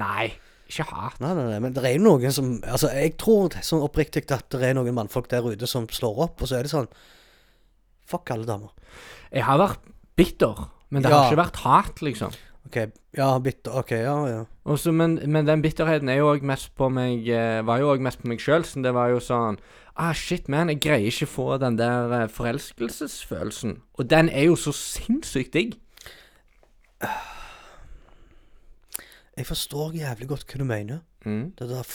Nei, 0.00 0.32
ikke 0.68 0.86
hat. 0.90 1.20
Nei, 1.22 1.32
nei, 1.36 1.44
nei, 1.52 1.58
men 1.62 1.74
det 1.76 1.84
er 1.84 1.96
jo 1.98 2.02
noen 2.06 2.32
som 2.34 2.54
Altså, 2.64 2.88
jeg 2.96 3.16
tror 3.20 3.54
sånn 3.62 3.84
oppriktig 3.84 4.24
at 4.34 4.48
det 4.50 4.62
er 4.70 4.74
noen 4.74 4.94
mannfolk 4.96 5.28
der 5.30 5.44
ute 5.46 5.68
som 5.70 5.86
slår 5.92 6.22
opp, 6.28 6.42
og 6.42 6.48
så 6.50 6.58
er 6.58 6.66
det 6.66 6.72
sånn 6.74 6.88
Fuck 8.04 8.30
alle 8.34 8.44
damer. 8.44 8.72
Jeg 9.32 9.44
har 9.46 9.56
vært 9.62 9.80
bitter, 10.16 10.66
men 10.92 11.02
det 11.02 11.10
Ja. 11.10 11.22
har 11.22 11.30
ikke 11.32 11.40
vært 11.40 11.56
hat, 11.64 12.02
liksom. 12.04 12.34
OK. 12.66 12.76
Ja, 13.16 13.38
bitter. 13.38 13.78
OK, 13.78 13.90
ja, 13.90 14.16
ja. 14.26 14.44
Også, 14.64 14.92
men, 14.92 15.18
men 15.26 15.46
den 15.46 15.62
bitterheten 15.62 16.08
er 16.08 16.14
jo 16.14 16.30
også 16.32 16.48
mest 16.48 16.70
på 16.74 16.88
meg 16.88 17.28
eh, 17.28 17.60
Var 17.66 17.82
jo 17.82 17.90
òg 17.92 18.00
mest 18.04 18.22
på 18.22 18.30
meg 18.30 18.40
sjøl. 18.40 18.64
Så 18.64 18.82
det 18.84 18.94
var 18.96 19.12
jo 19.12 19.20
sånn 19.22 19.60
Ah, 19.94 20.12
shit, 20.12 20.48
man. 20.48 20.72
Jeg 20.72 20.80
greier 20.82 21.06
ikke 21.06 21.28
få 21.30 21.58
den 21.62 21.76
der 21.78 22.12
eh, 22.22 22.28
forelskelsesfølelsen. 22.28 23.76
Og 23.94 24.08
den 24.10 24.28
er 24.28 24.48
jo 24.48 24.56
så 24.58 24.72
sinnssykt 24.74 25.54
digg. 25.54 25.76
Jeg 29.36 29.46
forstår 29.46 29.94
jævlig 29.98 30.28
godt 30.28 30.48
hva 30.48 30.58
du 30.58 30.66
mener. 30.66 30.98
Mm. 31.24 31.52
Det 31.58 31.68
der 31.70 31.94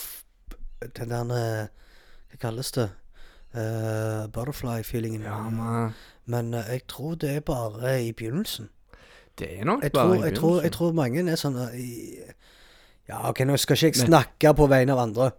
Den 0.96 1.10
der 1.10 1.36
eh, 1.36 1.68
Hva 2.30 2.40
kalles 2.40 2.72
det? 2.72 2.90
Uh, 3.50 4.30
butterfly-feelingen. 4.30 5.22
Ja. 5.26 5.90
Men 6.24 6.52
jeg 6.54 6.86
tror 6.88 7.14
det 7.18 7.30
er 7.36 7.40
bare 7.40 7.96
i 8.04 8.12
begynnelsen. 8.12 8.68
Det 9.38 9.48
er 9.60 9.64
nok 9.64 9.82
Jeg 9.82 9.92
bare 9.92 10.08
tror, 10.08 10.24
jeg, 10.24 10.34
tror, 10.36 10.62
jeg 10.62 10.72
tror 10.72 10.92
mange 10.96 11.24
er 11.24 11.38
sånn 11.40 11.56
eh, 11.70 12.34
Ja, 13.08 13.22
OK, 13.30 13.44
nå 13.46 13.56
skal 13.60 13.78
ikke 13.78 13.92
jeg 13.92 14.08
snakke 14.08 14.54
på 14.56 14.66
vegne 14.70 14.94
av 14.96 15.04
andre. 15.06 15.30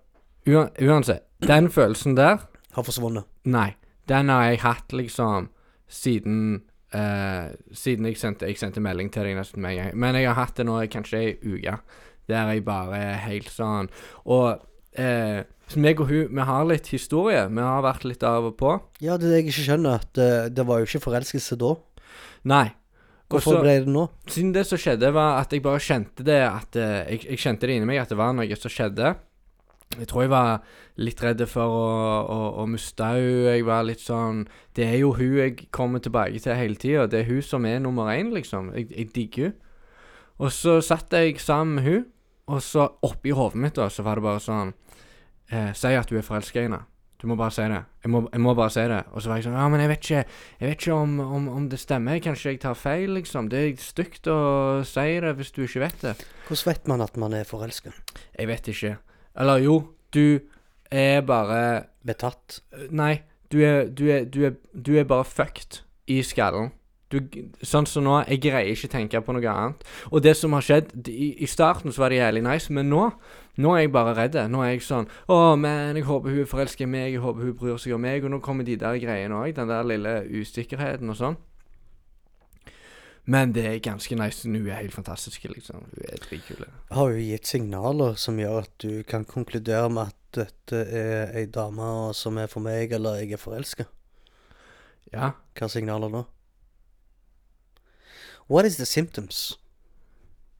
Uansett. 0.47 1.27
Den 1.41 1.69
følelsen 1.69 2.15
der 2.17 2.41
Har 2.73 2.83
forsvunnet. 2.87 3.27
Nei. 3.45 3.73
Den 4.09 4.29
har 4.29 4.49
jeg 4.49 4.61
hatt 4.63 4.93
liksom 4.93 5.49
siden 5.91 6.63
eh, 6.95 7.51
Siden 7.75 8.07
jeg 8.07 8.17
sendte, 8.17 8.47
jeg 8.49 8.59
sendte 8.59 8.83
melding 8.83 9.11
til 9.13 9.27
deg 9.27 9.37
nesten 9.37 9.61
med 9.61 9.75
en 9.75 9.83
gang. 9.83 9.95
Men 9.99 10.17
jeg 10.17 10.29
har 10.29 10.39
hatt 10.39 10.57
det 10.57 10.65
nå 10.67 10.79
kanskje 10.91 11.21
ei 11.21 11.31
uke. 11.43 11.77
Der 12.29 12.51
jeg 12.53 12.63
bare 12.65 12.99
er 12.99 13.23
helt 13.25 13.49
sånn 13.51 13.89
Og 14.29 14.61
eh, 14.99 15.41
meg 15.79 16.01
og 16.03 16.09
hun, 16.09 16.27
vi 16.35 16.45
har 16.47 16.65
litt 16.67 16.89
historie. 16.91 17.45
Vi 17.47 17.63
har 17.63 17.83
vært 17.85 18.03
litt 18.07 18.23
av 18.27 18.49
og 18.49 18.57
på. 18.59 18.73
Ja, 18.99 19.15
det 19.17 19.29
er 19.29 19.31
det 19.31 19.39
jeg 19.41 19.49
ikke 19.51 19.67
skjønner. 19.69 20.01
At 20.03 20.19
eh, 20.19 20.49
det 20.51 20.65
var 20.67 20.81
jo 20.81 20.89
ikke 20.89 21.03
forelskelse 21.05 21.57
da. 21.61 21.75
Nei. 22.51 22.65
Hvorfor 23.31 23.63
ble 23.63 23.79
det 23.83 23.91
nå? 23.91 24.05
Siden 24.29 24.53
det 24.55 24.65
som 24.69 24.79
skjedde, 24.81 25.11
var 25.15 25.39
at 25.41 25.53
jeg 25.53 25.63
bare 25.65 25.81
kjente 25.83 26.25
det 26.27 26.39
at 26.45 26.77
eh, 26.79 27.01
jeg, 27.15 27.25
jeg 27.33 27.43
kjente 27.43 27.69
det 27.69 27.77
inni 27.77 27.89
meg 27.89 28.01
at 28.03 28.11
det 28.11 28.19
var 28.19 28.33
noe 28.37 28.57
som 28.59 28.73
skjedde. 28.73 29.15
Jeg 29.99 30.07
tror 30.07 30.23
jeg 30.23 30.31
var 30.31 30.61
litt 31.03 31.19
redd 31.23 31.41
for 31.51 31.67
å, 31.67 31.87
å, 32.23 32.37
å 32.63 32.67
miste 32.69 33.07
henne. 33.11 33.55
Jeg 33.57 33.65
var 33.67 33.83
litt 33.87 34.03
sånn 34.03 34.45
Det 34.75 34.85
er 34.87 35.01
jo 35.01 35.11
hun 35.17 35.35
jeg 35.41 35.67
kommer 35.75 35.99
tilbake 36.03 36.39
til 36.39 36.55
hele 36.55 36.79
tida. 36.79 37.09
Det 37.11 37.23
er 37.23 37.29
hun 37.31 37.43
som 37.43 37.67
er 37.67 37.81
nummer 37.83 38.11
én, 38.13 38.31
liksom. 38.35 38.71
Jeg, 38.77 38.87
jeg 38.95 39.11
digger 39.15 39.49
hun. 39.49 39.57
Og 40.41 40.53
så 40.55 40.79
satt 40.81 41.13
jeg 41.13 41.37
sammen 41.43 41.75
med 41.77 41.85
hun, 41.85 42.05
og 42.49 42.63
så 42.65 42.87
oppi 43.05 43.33
hodet 43.35 43.59
mitt 43.61 43.75
da, 43.77 43.91
så 43.93 44.01
var 44.01 44.17
det 44.17 44.25
bare 44.25 44.41
sånn 44.41 44.71
eh, 45.51 45.69
Si 45.77 45.91
at 45.93 46.09
du 46.09 46.17
er 46.17 46.25
forelska 46.25 46.63
i 46.63 46.65
henne. 46.65 46.81
Du 47.21 47.27
må 47.29 47.35
bare 47.37 47.53
si 47.53 47.61
det. 47.69 47.83
Jeg 48.01 48.09
må, 48.09 48.23
jeg 48.33 48.41
må 48.41 48.53
bare 48.57 48.73
si 48.73 48.83
det. 48.89 49.03
Og 49.13 49.21
så 49.21 49.29
var 49.29 49.37
jeg 49.37 49.45
sånn 49.45 49.57
Ja, 49.59 49.67
men 49.69 49.83
jeg 49.83 49.91
vet 49.91 50.07
ikke, 50.07 50.21
jeg 50.57 50.71
vet 50.71 50.79
ikke 50.79 50.95
om, 50.97 51.11
om, 51.21 51.49
om 51.53 51.67
det 51.69 51.77
stemmer. 51.77 52.17
Kanskje 52.23 52.55
jeg 52.55 52.61
tar 52.63 52.77
feil, 52.79 53.13
liksom. 53.19 53.51
Det 53.51 53.59
er 53.61 53.83
stygt 53.83 54.29
å 54.31 54.39
si 54.87 55.05
det 55.21 55.35
hvis 55.37 55.53
du 55.53 55.61
ikke 55.67 55.83
vet 55.83 56.05
det. 56.07 56.15
Hvordan 56.47 56.71
vet 56.71 56.89
man 56.89 57.05
at 57.05 57.19
man 57.21 57.37
er 57.37 57.45
forelska? 57.45 57.93
Jeg 58.33 58.49
vet 58.49 58.71
ikke. 58.73 58.95
Eller 59.37 59.61
jo, 59.61 59.77
du 60.11 60.41
er 60.91 61.21
bare 61.21 61.61
Betatt? 62.01 62.63
Nei, 62.89 63.21
du 63.53 63.61
er, 63.61 63.85
du 63.85 64.07
er, 64.09 64.25
du 64.25 64.41
er, 64.49 64.57
du 64.73 64.95
er 64.97 65.05
bare 65.05 65.27
fucked 65.27 65.83
i 66.09 66.23
skallen. 66.25 66.73
Du, 67.11 67.19
sånn 67.67 67.87
som 67.89 68.05
nå, 68.05 68.15
jeg 68.29 68.39
greier 68.45 68.71
ikke 68.71 68.91
tenke 68.91 69.21
på 69.25 69.35
noe 69.35 69.51
annet. 69.51 69.85
Og 70.11 70.23
det 70.23 70.33
som 70.39 70.55
har 70.55 70.63
skjedd 70.63 70.93
de, 70.95 71.13
I, 71.35 71.49
starten 71.49 71.91
så 71.91 72.05
var 72.05 72.13
det 72.13 72.21
jævlig 72.21 72.45
nice, 72.47 72.73
men 72.73 72.91
nå 72.91 73.11
Nå 73.59 73.73
er 73.75 73.81
jeg 73.81 73.91
bare 73.91 74.13
redd. 74.15 74.37
Nå 74.47 74.61
er 74.63 74.69
jeg 74.71 74.83
sånn 74.85 75.09
Å, 75.27 75.57
men 75.59 75.97
jeg 75.99 76.05
håper 76.07 76.31
hun 76.37 76.47
forelsker 76.47 76.87
meg, 76.87 77.09
jeg 77.11 77.19
håper 77.21 77.49
hun 77.49 77.57
bryr 77.59 77.81
seg 77.83 77.97
om 77.97 78.01
meg. 78.01 78.23
Og 78.23 78.31
nå 78.31 78.39
kommer 78.39 78.63
de 78.63 78.77
der 78.79 78.95
greiene 79.01 79.41
òg. 79.41 79.51
Den 79.57 79.67
der 79.67 79.83
lille 79.83 80.13
usikkerheten 80.39 81.11
og 81.11 81.19
sånn. 81.19 81.35
Men 83.27 83.51
det 83.53 83.65
er 83.67 83.83
ganske 83.83 84.15
nice. 84.15 84.47
Hun 84.47 84.55
er 84.63 84.79
helt 84.79 84.95
fantastisk, 84.95 85.43
liksom. 85.51 85.83
Hun 85.91 86.07
er 86.07 86.23
dritkul. 86.23 86.65
Har 86.95 87.11
hun 87.11 87.21
gitt 87.21 87.51
signaler 87.51 88.15
som 88.17 88.39
gjør 88.39 88.63
at 88.63 88.73
du 88.81 89.03
kan 89.07 89.27
konkludere 89.27 89.91
med 89.91 90.09
at 90.09 90.17
dette 90.31 90.85
er 90.87 91.35
ei 91.37 91.45
dame 91.51 92.13
som 92.17 92.39
er 92.39 92.47
for 92.47 92.63
meg, 92.63 92.93
eller 92.95 93.19
jeg 93.19 93.35
er 93.35 93.41
forelska. 93.41 93.85
Ja. 95.11 95.33
Hva 95.57 95.67
er 95.67 95.73
signaler 95.75 96.13
da? 96.13 96.23
What 98.51 98.65
is 98.67 98.75
the 98.75 98.85
symptoms? 98.85 99.59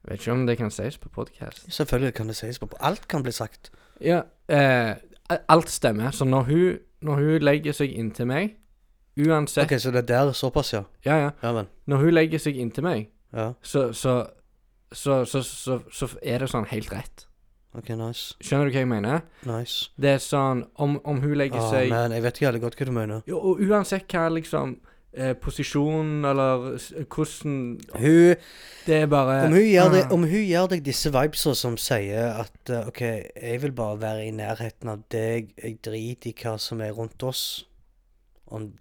Vet 0.08 0.22
ikke 0.22 0.32
om 0.32 0.46
det 0.48 0.58
kan 0.58 0.72
sies 0.72 0.96
på 0.98 1.10
podkast. 1.14 1.66
Selvfølgelig 1.74 2.14
kan 2.18 2.28
det 2.32 2.36
sies 2.40 2.60
på 2.60 2.70
Alt 2.80 3.08
kan 3.12 3.24
bli 3.24 3.32
sagt. 3.36 3.72
Ja, 4.02 4.22
eh, 4.50 4.96
alt 5.50 5.70
stemmer. 5.70 6.12
Så 6.12 6.26
når 6.26 6.42
hun, 6.48 6.78
når 7.02 7.16
hun 7.16 7.42
legger 7.46 7.76
seg 7.76 7.92
inntil 7.94 8.28
meg 8.32 8.56
Uansett 9.20 9.68
OK, 9.68 9.76
så 9.84 9.92
det 9.92 10.06
er 10.06 10.08
der 10.08 10.32
såpass, 10.32 10.74
ja. 10.74 10.84
Ja, 11.06 11.18
ja. 11.20 11.32
Ja 11.44 11.52
vel. 11.52 11.68
Når 11.88 11.98
hun 11.98 12.14
legger 12.16 12.40
seg 12.40 12.56
inntil 12.58 12.84
meg, 12.84 13.10
Ja. 13.34 13.52
så 13.62 13.92
så, 13.94 14.26
så, 14.94 15.26
så, 15.26 15.42
så, 15.44 15.80
så 15.92 16.08
er 16.24 16.40
det 16.40 16.50
sånn 16.50 16.66
helt 16.72 16.92
rett. 16.94 17.26
OK, 17.76 17.90
nice. 17.90 18.36
Skjønner 18.44 18.68
du 18.68 18.72
hva 18.72 18.80
jeg 18.82 18.88
mener? 18.88 19.22
Nice. 19.48 19.92
Det 20.02 20.10
er 20.16 20.18
sånn 20.20 20.66
Om, 20.76 20.98
om 21.08 21.22
hun 21.24 21.36
legger 21.40 21.60
oh, 21.60 21.70
seg 21.72 21.90
men 21.92 22.12
jeg 22.12 22.24
vet 22.24 22.36
ikke 22.40 22.46
jævlig 22.48 22.62
godt 22.62 22.80
hva 22.80 22.86
du 22.88 22.92
mener. 22.92 23.22
jo, 23.28 23.38
Og 23.40 23.62
uansett 23.68 24.08
hva 24.12 24.26
liksom 24.32 24.78
eh, 25.14 25.34
posisjon 25.36 26.26
eller 26.26 26.76
s- 26.78 26.94
hvordan 27.10 27.80
Hun 27.96 28.36
Det 28.86 28.96
er 29.02 29.06
bare 29.08 29.46
Om 29.46 29.52
hun 29.52 29.62
det, 29.62 30.04
ah, 30.06 30.14
om 30.14 30.24
hun 30.24 30.46
gjør 30.48 30.68
deg 30.70 30.84
disse 30.86 31.12
vibesa 31.12 31.54
som 31.56 31.78
sier 31.78 32.34
at 32.42 32.70
eh, 32.70 32.88
OK, 32.88 33.02
jeg 33.42 33.62
vil 33.62 33.72
bare 33.72 34.00
være 34.02 34.26
i 34.28 34.32
nærheten 34.32 34.90
av 34.90 35.04
deg, 35.12 35.52
jeg 35.64 35.78
driter 35.84 36.30
i 36.30 36.36
hva 36.44 36.58
som 36.60 36.82
er 36.82 36.92
rundt 36.92 37.24
oss. 37.24 37.66
Om 38.48 38.72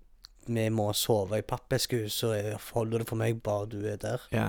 vi 0.49 0.69
må 0.69 0.93
sove 0.93 1.39
i 1.39 1.43
pappeskehus, 1.47 2.13
så 2.23 2.33
er- 2.35 2.57
holder 2.75 2.99
det 2.99 3.09
for 3.09 3.17
meg 3.17 3.43
bare 3.43 3.67
du 3.69 3.81
er 3.87 3.97
der. 3.97 4.21
Ja. 4.33 4.49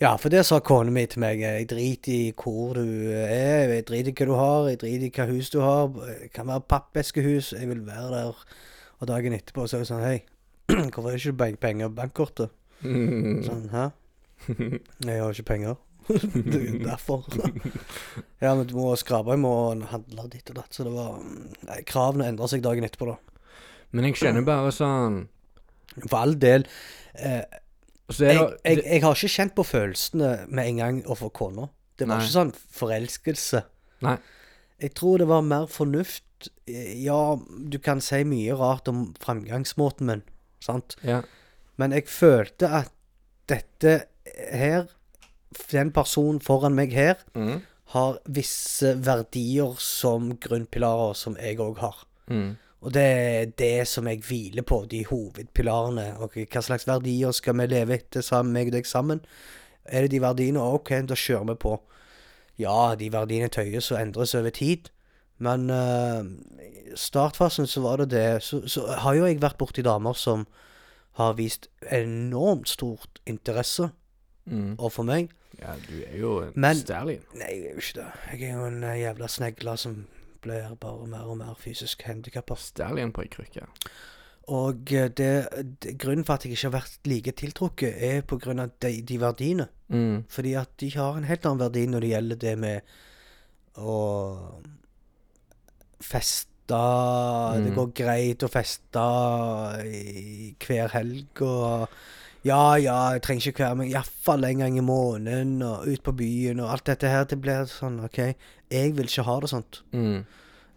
Ja, 0.00 0.12
for 0.16 0.28
det 0.30 0.44
sa 0.46 0.60
kona 0.60 0.90
mi 0.94 1.06
til 1.06 1.18
meg. 1.20 1.40
Jeg 1.40 1.68
driter 1.68 2.12
i 2.12 2.32
hvor 2.38 2.74
du 2.74 2.84
er, 3.10 3.66
jeg 3.68 3.84
driter 3.86 4.10
i 4.12 4.14
hva 4.14 4.26
du 4.26 4.34
har, 4.38 4.68
jeg 4.68 4.78
driter 4.80 5.06
i 5.06 5.10
hva 5.10 5.26
hus 5.26 5.50
du 5.50 5.60
har. 5.60 5.88
Det 5.88 6.32
kan 6.32 6.46
være 6.46 6.60
pappeskehus, 6.70 7.52
jeg 7.52 7.68
vil 7.68 7.80
være 7.86 8.10
der. 8.14 8.44
Og 9.00 9.08
dagen 9.08 9.32
etterpå 9.34 9.66
så 9.68 9.76
er 9.76 9.80
det 9.82 9.88
sånn 9.90 10.02
Hei, 10.06 10.20
hvorfor 10.92 11.10
er 11.10 11.18
det 11.18 11.26
ikke 11.32 11.60
penger 11.62 11.90
på 11.90 11.96
bankkortet? 12.02 12.50
Mm. 12.84 13.42
Sånn, 13.46 13.68
hæ? 13.72 13.86
Jeg 15.08 15.22
har 15.22 15.32
ikke 15.34 15.48
penger. 15.52 15.78
det 16.08 16.58
er 16.60 16.76
derfor. 16.86 17.24
ja, 18.44 18.54
men 18.54 18.64
du 18.68 18.74
må 18.78 18.92
skrape, 18.96 19.34
jeg 19.34 19.42
må 19.42 19.50
handle 19.90 20.24
ditt 20.32 20.48
og 20.54 20.60
datt. 20.62 20.72
Så 20.72 20.86
det 20.86 20.92
var 20.94 21.18
Nei, 21.68 21.82
kravene 21.88 22.30
endra 22.30 22.48
seg 22.48 22.62
dagen 22.64 22.86
etterpå, 22.86 23.10
da. 23.10 23.18
Men 23.92 24.08
jeg 24.08 24.16
kjenner 24.20 24.44
bare 24.44 24.70
sånn 24.72 25.18
For 26.06 26.16
all 26.20 26.34
del. 26.40 26.64
Eh, 27.16 27.42
Så 28.12 28.24
er 28.24 28.32
jeg, 28.34 28.40
det, 28.40 28.58
jeg, 28.70 28.84
jeg 28.86 29.02
har 29.04 29.16
ikke 29.18 29.34
kjent 29.34 29.54
på 29.58 29.64
følelsene 29.68 30.30
med 30.48 30.70
en 30.72 30.80
gang 30.80 30.98
overfor 31.06 31.32
kona. 31.42 31.66
Det 31.98 32.06
var 32.06 32.14
Nei. 32.20 32.24
ikke 32.24 32.36
sånn 32.38 32.54
forelskelse. 32.78 33.62
Nei. 34.06 34.16
Jeg 34.80 34.92
tror 34.96 35.20
det 35.20 35.28
var 35.28 35.44
mer 35.44 35.66
fornuft. 35.72 36.24
Ja, 36.70 37.20
du 37.36 37.78
kan 37.84 38.00
si 38.04 38.22
mye 38.28 38.54
rart 38.56 38.88
om 38.88 39.08
framgangsmåten 39.20 40.08
min, 40.08 40.22
sant? 40.60 40.96
Ja. 41.04 41.22
Men 41.78 41.92
jeg 41.92 42.08
følte 42.10 42.68
at 42.82 42.92
dette 43.48 44.04
her, 44.52 44.86
den 45.72 45.90
personen 45.92 46.40
foran 46.40 46.74
meg 46.74 46.92
her, 46.92 47.14
Mm. 47.34 47.62
har 47.94 48.18
visse 48.28 48.94
verdier 49.00 49.76
som 49.80 50.36
grunnpilarer 50.36 51.14
som 51.16 51.36
jeg 51.40 51.56
òg 51.58 51.78
har. 51.78 52.02
Mm. 52.28 52.56
Og 52.82 52.92
det 52.92 53.02
er 53.02 53.46
det 53.58 53.88
som 53.88 54.06
jeg 54.06 54.20
hviler 54.22 54.62
på, 54.62 54.84
de 54.90 55.04
hovedpilarene. 55.08 56.18
Ok, 56.20 56.36
Hva 56.52 56.60
slags 56.62 56.86
verdier 56.86 57.32
skal 57.32 57.56
vi 57.58 57.66
leve 57.66 57.94
etter, 57.96 58.20
sammen, 58.22 58.52
meg 58.52 58.66
og 58.68 58.72
deg 58.72 58.86
sammen? 58.86 59.20
Er 59.86 60.02
det 60.02 60.10
de 60.10 60.20
verdiene? 60.20 60.60
OK, 60.60 60.90
da 61.08 61.14
kjører 61.14 61.46
vi 61.48 61.54
på. 61.54 61.80
Ja, 62.58 62.94
de 62.94 63.08
verdiene 63.10 63.48
tøyes 63.48 63.90
og 63.92 64.00
endres 64.00 64.34
over 64.34 64.50
tid. 64.50 64.90
Men 65.38 65.68
eh, 65.70 66.22
i 66.66 66.96
startfasen 66.98 67.66
så 67.70 67.80
var 67.84 67.96
det 68.02 68.10
det. 68.10 68.42
Så, 68.42 68.62
så 68.68 68.86
har 69.04 69.14
jo 69.14 69.26
jeg 69.28 69.40
vært 69.42 69.58
borti 69.60 69.82
damer 69.86 70.16
som 70.18 70.46
har 71.18 71.34
vist 71.38 71.68
enormt 71.92 72.68
stort 72.68 73.20
interesse 73.26 73.90
Mm. 74.48 74.78
overfor 74.78 75.04
meg. 75.04 75.26
Ja, 75.60 75.74
du 75.76 75.98
er 76.06 76.14
jo 76.16 76.28
en 76.40 76.52
Men- 76.56 76.76
stallion. 76.80 77.20
Nei, 77.36 77.48
jeg 77.52 77.66
er 77.66 77.74
jo 77.74 77.82
ikke 77.82 77.98
det. 77.98 78.06
Jeg 78.32 78.48
er 78.48 78.54
jo 78.56 78.64
en 78.64 78.84
eh, 78.84 78.94
jævla 79.02 79.26
snegle 79.28 79.74
som 79.76 80.06
blir 80.40 80.70
bare 80.80 81.06
mer 81.06 81.26
og 81.28 81.36
mer 81.36 81.54
fysisk 81.60 82.02
handikappa. 82.08 82.56
Stallion 82.56 83.12
på 83.12 83.20
ei 83.26 83.28
krykke. 83.28 83.66
Og 84.48 84.92
eh, 84.96 85.08
det, 85.12 85.28
det, 85.84 85.98
grunnen 86.00 86.24
for 86.24 86.38
at 86.38 86.46
jeg 86.46 86.54
ikke 86.56 86.70
har 86.70 86.78
vært 86.78 86.96
like 87.12 87.32
tiltrukket, 87.36 87.92
er 88.08 88.22
på 88.24 88.38
grunn 88.40 88.62
av 88.64 88.70
de, 88.80 88.94
de 89.02 89.18
verdiene. 89.20 89.68
Mm. 89.92 90.24
Fordi 90.32 90.54
at 90.62 90.72
de 90.80 90.88
har 90.96 91.18
en 91.20 91.28
helt 91.28 91.44
annen 91.44 91.60
verdi 91.66 91.84
når 91.92 92.00
det 92.06 92.10
gjelder 92.14 92.40
det 92.46 92.56
med 92.64 92.80
å 93.76 93.98
feste 96.04 96.44
Det 96.68 97.70
Mm. 97.70 97.74
går 97.78 97.92
greit 97.96 98.42
å 98.44 98.48
feste 98.52 99.02
i 99.88 100.54
hver 100.60 100.90
helg 100.92 101.42
og 101.42 101.88
Ja, 102.44 102.76
ja, 102.76 103.12
jeg 103.14 103.22
trenger 103.22 103.48
ikke 103.50 103.64
hver, 103.64 103.74
men 103.76 103.88
iallfall 103.90 104.44
en 104.44 104.58
gang 104.62 104.76
i 104.78 104.80
måneden, 104.84 105.56
og 105.66 105.88
ut 105.88 106.02
på 106.06 106.12
byen 106.16 106.60
og 106.62 106.70
alt 106.70 106.84
dette 106.84 107.08
her. 107.10 107.24
Det 107.24 107.40
blir 107.42 107.64
sånn 107.66 107.98
OK, 108.04 108.20
jeg 108.70 108.92
vil 108.94 109.06
ikke 109.10 109.24
ha 109.26 109.40
det 109.40 109.48
sånt. 109.50 109.80
Mm. 109.92 110.24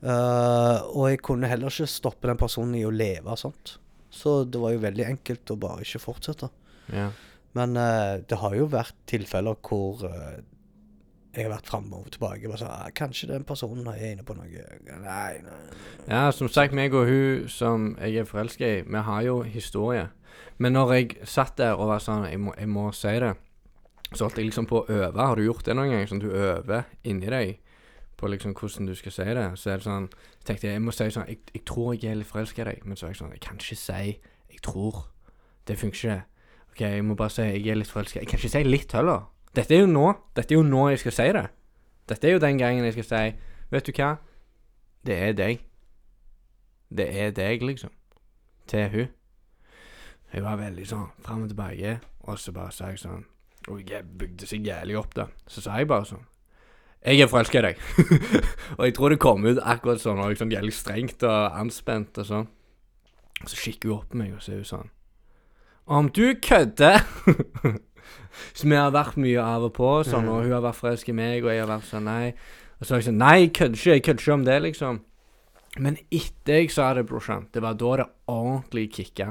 Uh, 0.01 0.81
og 0.97 1.09
jeg 1.11 1.21
kunne 1.21 1.47
heller 1.47 1.69
ikke 1.69 1.85
stoppe 1.87 2.27
den 2.27 2.39
personen 2.41 2.73
i 2.79 2.83
å 2.83 2.89
leve 2.91 3.35
sånt. 3.37 3.75
Så 4.09 4.39
det 4.49 4.59
var 4.59 4.71
jo 4.73 4.81
veldig 4.81 5.05
enkelt 5.05 5.53
å 5.53 5.59
bare 5.61 5.85
ikke 5.85 6.01
fortsette. 6.01 6.49
Ja. 6.91 7.11
Men 7.53 7.77
uh, 7.77 8.17
det 8.25 8.39
har 8.41 8.55
jo 8.57 8.65
vært 8.71 8.95
tilfeller 9.11 9.55
hvor 9.61 10.01
eh, 10.09 10.41
jeg 11.35 11.45
har 11.45 11.53
vært 11.53 11.69
framme 11.71 11.95
og 11.95 12.11
tilbake. 12.11 12.47
Bare 12.47 12.59
sånn, 12.59 12.71
ah, 12.71 12.89
'Kanskje 12.91 13.27
den 13.27 13.43
personen 13.43 13.87
er 13.87 14.11
inne 14.11 14.23
på 14.23 14.35
noe.' 14.35 14.65
Nei, 15.01 15.41
nei. 15.41 15.59
Ja, 16.07 16.31
som 16.31 16.47
sagt, 16.47 16.73
meg 16.73 16.93
og 16.93 17.07
hun 17.07 17.47
som 17.47 17.95
jeg 18.01 18.15
er 18.15 18.25
forelska 18.25 18.67
i, 18.67 18.81
vi 18.81 18.97
har 18.97 19.21
jo 19.21 19.41
historie. 19.41 20.09
Men 20.57 20.73
når 20.73 20.93
jeg 20.93 21.17
satt 21.23 21.57
der 21.57 21.73
og 21.73 21.87
var 21.87 21.99
sånn 21.99 22.29
Jeg 22.29 22.39
må, 22.39 22.53
jeg 22.57 22.67
må 22.69 22.91
si 22.91 23.07
det. 23.07 23.35
Så 24.13 24.25
holdt 24.25 24.37
jeg 24.37 24.45
liksom 24.45 24.67
på 24.67 24.81
å 24.81 24.89
øve. 24.89 25.17
Har 25.17 25.35
du 25.35 25.43
gjort 25.43 25.65
det 25.65 25.75
noen 25.75 25.89
gang? 25.89 26.07
Sånn 26.07 26.19
du 26.19 26.29
øver 26.29 26.83
inni 27.03 27.29
deg 27.31 27.59
på 28.17 28.27
liksom 28.27 28.53
hvordan 28.53 28.85
du 28.85 28.95
skal 28.95 29.11
si 29.11 29.23
det. 29.23 29.45
Så 29.57 29.71
er 29.71 29.77
det 29.77 29.87
sånn 29.87 30.09
tenkte 30.45 30.67
jeg 30.67 30.73
jeg 30.73 30.81
må 30.81 30.91
si 30.91 31.09
sånn 31.09 31.27
Jeg, 31.27 31.39
jeg 31.53 31.63
tror 31.65 31.93
jeg 31.95 32.11
er 32.11 32.19
litt 32.19 32.27
forelska 32.27 32.61
i 32.61 32.65
deg. 32.65 32.85
Men 32.85 32.97
så 32.97 33.07
er 33.07 33.09
jeg 33.09 33.21
sånn 33.21 33.31
Jeg 33.31 33.41
kan 33.41 33.57
ikke 33.57 33.75
si 33.75 34.19
'jeg 34.51 34.61
tror'. 34.61 35.07
Det 35.65 35.77
funker 35.77 35.95
ikke. 35.95 36.23
OK, 36.71 36.81
jeg 36.81 37.05
må 37.05 37.15
bare 37.15 37.29
si 37.29 37.41
'jeg 37.41 37.67
er 37.67 37.75
litt 37.75 37.87
forelska'. 37.87 38.19
Jeg 38.19 38.27
kan 38.27 38.39
ikke 38.39 38.49
si 38.49 38.63
'litt' 38.63 38.91
heller. 38.91 39.31
Dette 39.55 39.75
er 39.75 39.83
jo 39.83 39.89
nå. 39.91 40.13
Dette 40.35 40.53
er 40.53 40.59
jo 40.59 40.63
nå 40.63 40.89
jeg 40.89 41.01
skal 41.03 41.15
si 41.15 41.31
det. 41.35 41.47
Dette 42.09 42.27
er 42.27 42.37
jo 42.37 42.43
den 42.43 42.57
gangen 42.57 42.85
jeg 42.85 42.93
skal 42.93 43.09
si 43.09 43.37
'Vet 43.71 43.87
du 43.87 43.91
hva? 43.91 44.15
Det 45.05 45.17
er 45.17 45.33
deg'. 45.33 45.59
Det 46.97 47.07
er 47.21 47.31
deg, 47.31 47.61
liksom. 47.61 47.89
Til 48.67 48.89
hun. 48.89 49.07
Hun 50.31 50.43
var 50.43 50.59
veldig 50.59 50.87
sånn 50.87 51.07
fram 51.23 51.43
og 51.43 51.49
tilbake, 51.51 51.99
og 52.23 52.39
så 52.39 52.51
bare 52.51 52.71
sa 52.71 52.91
jeg 52.91 52.99
sånn 52.99 53.25
Og 53.67 53.89
jeg 53.89 54.03
bygde 54.17 54.47
seg 54.47 54.65
jævlig 54.65 54.97
opp, 54.97 55.15
da. 55.15 55.25
Så 55.47 55.61
sa 55.61 55.77
jeg 55.77 55.87
bare 55.87 56.05
sånn 56.05 56.25
Jeg 57.05 57.19
er 57.19 57.27
forelska 57.27 57.59
i 57.59 57.61
deg. 57.61 57.77
og 58.77 58.85
jeg 58.85 58.95
tror 58.95 59.09
det 59.09 59.19
kom 59.19 59.45
ut 59.45 59.59
akkurat 59.59 60.01
sånn, 60.01 60.19
og 60.19 60.29
liksom 60.29 60.51
jævlig 60.51 60.73
strengt 60.73 61.23
og 61.23 61.59
anspent 61.59 62.17
og 62.17 62.25
sånn. 62.25 62.47
Så 63.45 63.57
kikker 63.57 63.89
hun 63.89 63.97
opp 63.97 64.09
på 64.11 64.17
meg, 64.17 64.33
og 64.35 64.41
så 64.41 64.51
er 64.51 64.61
hun 64.61 64.65
sånn 64.69 64.91
Om 65.85 66.11
du 66.15 66.35
kødder! 66.41 67.01
så 68.53 68.67
vi 68.67 68.75
har 68.79 68.91
vært 68.95 69.17
mye 69.21 69.43
av 69.43 69.67
og 69.67 69.73
på, 69.75 69.91
sånn, 70.07 70.27
og 70.31 70.43
hun 70.45 70.51
har 70.55 70.63
vært 70.65 70.79
forelsket 70.79 71.13
i 71.13 71.17
meg, 71.17 71.43
og 71.45 71.51
jeg 71.51 71.63
har 71.63 71.71
vært 71.71 71.89
sånn 71.89 72.07
Nei. 72.07 72.33
Og 72.79 72.85
så 72.87 72.93
har 72.95 73.01
jeg 73.01 73.09
sånn 73.11 73.19
Nei, 73.21 73.33
jeg 73.43 73.53
kødder 73.57 73.77
ikke. 73.79 73.95
Jeg 73.95 74.03
kødder 74.07 74.21
ikke 74.25 74.33
om 74.33 74.45
det, 74.47 74.59
liksom. 74.67 75.01
Men 75.79 75.97
etter 76.11 76.61
jeg 76.61 76.71
sa 76.73 76.93
det, 76.97 77.05
brorsan, 77.07 77.47
det 77.53 77.61
var 77.63 77.77
da 77.79 77.91
det 78.01 78.07
ordentlig 78.31 78.87
kicka. 78.95 79.27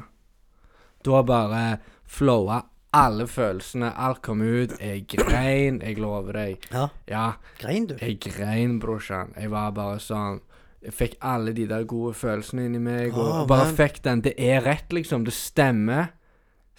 Da 1.05 1.23
bare 1.27 1.65
flowa 2.05 2.61
alle 2.93 3.27
følelsene. 3.31 3.93
Alt 3.97 4.23
kom 4.23 4.41
ut. 4.43 4.73
Jeg 4.81 5.07
grein, 5.11 5.81
jeg 5.83 5.99
lover 5.99 6.33
deg. 6.33 6.69
Ja, 6.73 6.89
Ja, 7.09 7.27
grein 7.61 7.87
du? 7.87 7.97
jeg 8.01 8.19
grein, 8.21 8.79
brorsan. 8.81 9.35
Jeg 9.39 9.51
var 9.51 9.71
bare 9.73 9.99
sånn 10.03 10.41
Jeg 10.83 10.95
fikk 10.97 11.15
alle 11.21 11.53
de 11.53 11.67
der 11.69 11.85
gode 11.85 12.15
følelsene 12.17 12.65
inni 12.65 12.79
meg, 12.81 13.13
og 13.13 13.27
oh, 13.43 13.47
bare 13.47 13.67
man. 13.67 13.75
fikk 13.77 13.99
den. 14.03 14.23
Det 14.25 14.33
er 14.39 14.63
rett, 14.65 14.89
liksom. 14.97 15.27
Det 15.27 15.35
stemmer. 15.37 16.07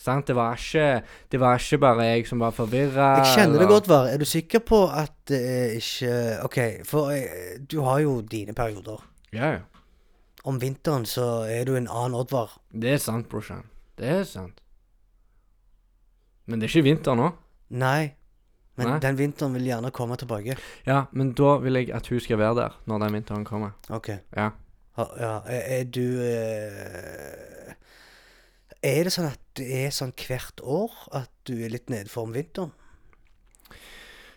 Sant? 0.02 0.28
Det 0.28 0.36
var 0.36 0.58
ikke 0.58 1.04
Det 1.32 1.40
var 1.40 1.60
ikke 1.62 1.78
bare 1.82 2.06
jeg 2.08 2.28
som 2.28 2.40
var 2.42 2.54
forvirra. 2.56 3.10
Jeg 3.22 3.36
kjenner 3.36 3.62
det 3.62 3.68
godt, 3.70 3.90
Var. 3.92 4.08
Er 4.14 4.18
du 4.18 4.26
sikker 4.26 4.60
på 4.66 4.84
at 4.90 5.14
det 5.30 5.42
er 5.42 5.76
ikke 5.78 6.14
OK, 6.48 6.58
for 6.90 7.12
eh, 7.14 7.60
du 7.72 7.82
har 7.86 8.00
jo 8.02 8.22
dine 8.22 8.54
perioder. 8.58 9.04
Ja, 9.34 9.52
ja. 9.52 9.60
Om 10.44 10.58
vinteren 10.62 11.06
så 11.06 11.46
er 11.46 11.66
du 11.70 11.76
en 11.78 11.88
annen 11.88 12.18
Oddvar. 12.18 12.58
Det 12.74 12.96
er 12.96 12.98
sant, 12.98 13.30
brorsan. 13.30 13.68
Det 13.98 14.08
er 14.10 14.24
sant. 14.26 14.58
Men 16.50 16.60
det 16.60 16.66
er 16.66 16.74
ikke 16.74 16.88
vinter 16.90 17.16
nå. 17.16 17.30
Nei. 17.70 18.16
Men 18.80 18.88
Nei. 18.88 19.00
den 19.04 19.18
vinteren 19.20 19.54
vil 19.54 19.68
gjerne 19.70 19.92
komme 19.94 20.18
tilbake. 20.18 20.56
Ja, 20.88 21.04
men 21.12 21.34
da 21.38 21.58
vil 21.62 21.78
jeg 21.78 21.92
at 21.94 22.08
hun 22.10 22.20
skal 22.24 22.40
være 22.42 22.56
der 22.58 22.80
når 22.90 23.04
den 23.06 23.14
vinteren 23.20 23.46
kommer. 23.46 23.76
OK. 23.94 24.10
Ja. 24.36 24.50
Ha, 24.98 25.06
ja. 25.20 25.34
Er, 25.46 25.62
er 25.78 25.84
du 25.94 26.04
eh, 26.26 27.76
Er 28.82 29.06
det 29.06 29.14
sånn 29.14 29.30
at 29.30 29.42
det 29.60 29.68
er 29.84 29.92
sånn 29.94 30.14
hvert 30.18 30.62
år 30.66 30.94
at 31.22 31.30
du 31.46 31.54
er 31.62 31.70
litt 31.74 31.92
nedfor 31.94 32.26
om 32.26 32.34
vinteren? 32.34 32.72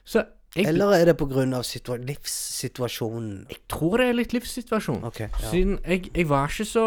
Så 0.04 0.26
jeg, 0.54 0.68
Eller 0.70 0.92
er 0.94 1.08
det 1.08 1.14
av 1.18 2.04
livssituasjonen? 2.06 3.46
jeg 3.50 3.58
tror 3.68 3.98
det 3.98 4.08
er 4.08 4.18
litt 4.20 4.32
livssituasjon. 4.36 5.02
Okay, 5.08 5.28
Ja. 5.40 5.48
Siden 5.50 5.80
jeg, 5.82 6.10
jeg 6.14 6.28
var 6.28 6.46
ikke 6.52 6.68
så 6.68 6.84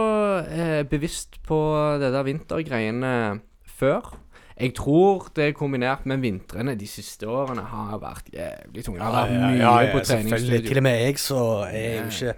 eh, 0.48 0.84
bevisst 0.84 1.42
på 1.44 1.58
det 2.00 2.14
der 2.14 2.24
vintergreiene 2.24 3.42
før. 3.66 4.16
Jeg 4.58 4.74
tror 4.74 5.28
det 5.36 5.44
er 5.50 5.52
kombinert 5.54 6.06
med 6.10 6.24
vintrene 6.24 6.74
de 6.80 6.88
siste 6.90 7.28
årene 7.30 7.62
har 7.62 8.00
vært 8.02 8.32
jævlig 8.34 8.86
tunge. 8.86 8.98
Ja, 8.98 9.12
har 9.12 9.28
vært 9.30 9.60
mye 9.60 9.92
på 9.94 10.06
Selvfølgelig. 10.10 10.62
Til 10.66 10.78
og 10.78 10.84
med 10.88 11.02
jeg, 11.02 11.20
så 11.20 11.42
er 11.68 11.78
jeg 11.78 11.98
jo 11.98 12.08
ikke 12.08 12.34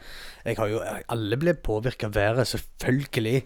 Jeg 0.45 0.57
har 0.57 0.67
jo 0.67 0.81
Alle 1.15 1.37
blir 1.37 1.53
påvirka 1.53 2.07
av 2.07 2.15
været, 2.15 2.47
selvfølgelig. 2.47 3.43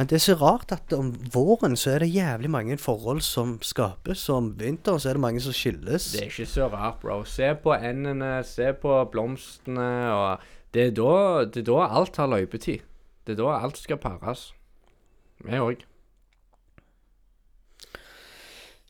Men 0.00 0.08
det 0.08 0.16
er 0.16 0.22
så 0.24 0.34
rart 0.40 0.70
at 0.72 0.94
om 0.96 1.10
våren 1.34 1.74
så 1.76 1.90
er 1.92 2.00
det 2.00 2.14
jævlig 2.14 2.48
mange 2.48 2.76
forhold 2.80 3.18
som 3.20 3.58
skapes, 3.60 4.22
og 4.32 4.36
om 4.38 4.46
vinteren 4.56 4.96
så 4.96 5.10
er 5.10 5.18
det 5.18 5.20
mange 5.20 5.42
som 5.44 5.52
skilles. 5.52 6.06
Det 6.14 6.22
er 6.22 6.30
ikke 6.30 6.46
så 6.48 6.68
rart, 6.72 7.02
bro. 7.02 7.18
Se 7.28 7.50
på 7.60 7.74
endene, 7.76 8.30
se 8.48 8.70
på 8.80 8.94
blomstene, 9.12 9.90
og 10.14 10.46
det 10.72 10.86
er 10.86 10.96
da, 10.96 11.44
det 11.44 11.60
er 11.60 11.68
da 11.68 11.90
alt 12.00 12.16
har 12.16 12.32
løypetid. 12.32 12.80
Det 13.28 13.36
er 13.36 13.42
da 13.42 13.58
alt 13.58 13.76
skal 13.76 14.00
pares. 14.00 14.46
Vi 15.44 15.60
òg. 15.60 15.84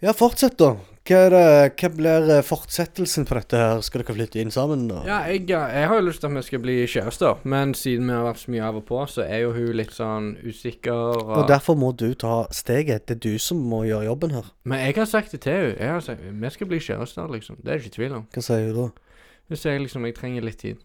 Ja, 0.01 0.15
fortsett, 0.17 0.57
da. 0.57 0.79
Hva, 1.05 1.19
det, 1.33 1.41
hva 1.81 1.89
blir 1.93 2.31
eh, 2.33 2.43
fortsettelsen 2.45 3.27
på 3.29 3.35
dette 3.37 3.59
her? 3.61 3.81
Skal 3.85 4.01
dere 4.01 4.15
flytte 4.17 4.41
inn 4.41 4.53
sammen? 4.55 4.87
Og? 4.95 5.05
Ja, 5.09 5.19
jeg, 5.29 5.43
jeg 5.51 5.89
har 5.91 5.99
jo 5.99 6.07
lyst 6.07 6.23
til 6.23 6.31
at 6.31 6.37
vi 6.39 6.43
skal 6.47 6.63
bli 6.65 6.77
kjærester, 6.89 7.43
men 7.45 7.75
siden 7.77 8.09
vi 8.09 8.15
har 8.17 8.25
vært 8.25 8.41
så 8.41 8.55
mye 8.55 8.65
av 8.65 8.79
og 8.81 8.87
på, 8.89 9.01
så 9.13 9.27
er 9.27 9.43
jo 9.43 9.51
hun 9.57 9.77
litt 9.77 9.93
sånn 9.93 10.31
usikker. 10.41 11.21
Og 11.37 11.45
derfor 11.51 11.77
må 11.77 11.93
du 11.93 12.09
ta 12.17 12.47
steget. 12.57 13.05
Det 13.11 13.19
er 13.19 13.23
du 13.27 13.37
som 13.43 13.61
må 13.61 13.83
gjøre 13.89 14.09
jobben 14.09 14.33
her. 14.39 14.49
Men 14.65 14.85
jeg 14.87 14.97
har 15.03 15.09
sagt 15.11 15.37
det 15.37 15.43
til 15.45 15.57
henne. 15.59 15.77
Jeg 15.77 15.93
har 15.93 16.05
sagt 16.09 16.25
vi 16.45 16.53
skal 16.57 16.71
bli 16.73 16.83
kjærester, 16.89 17.33
liksom. 17.37 17.61
Det 17.61 17.69
er 17.69 17.77
det 17.81 17.85
ikke 17.85 17.97
tvil 17.99 18.19
om. 18.23 18.29
Hva 18.33 18.45
sier 18.47 18.69
hun 18.71 18.79
da? 18.79 19.17
Hun 19.51 19.61
sier 19.65 19.83
liksom 19.85 20.07
jeg 20.09 20.17
trenger 20.17 20.47
litt 20.47 20.63
tid. 20.65 20.85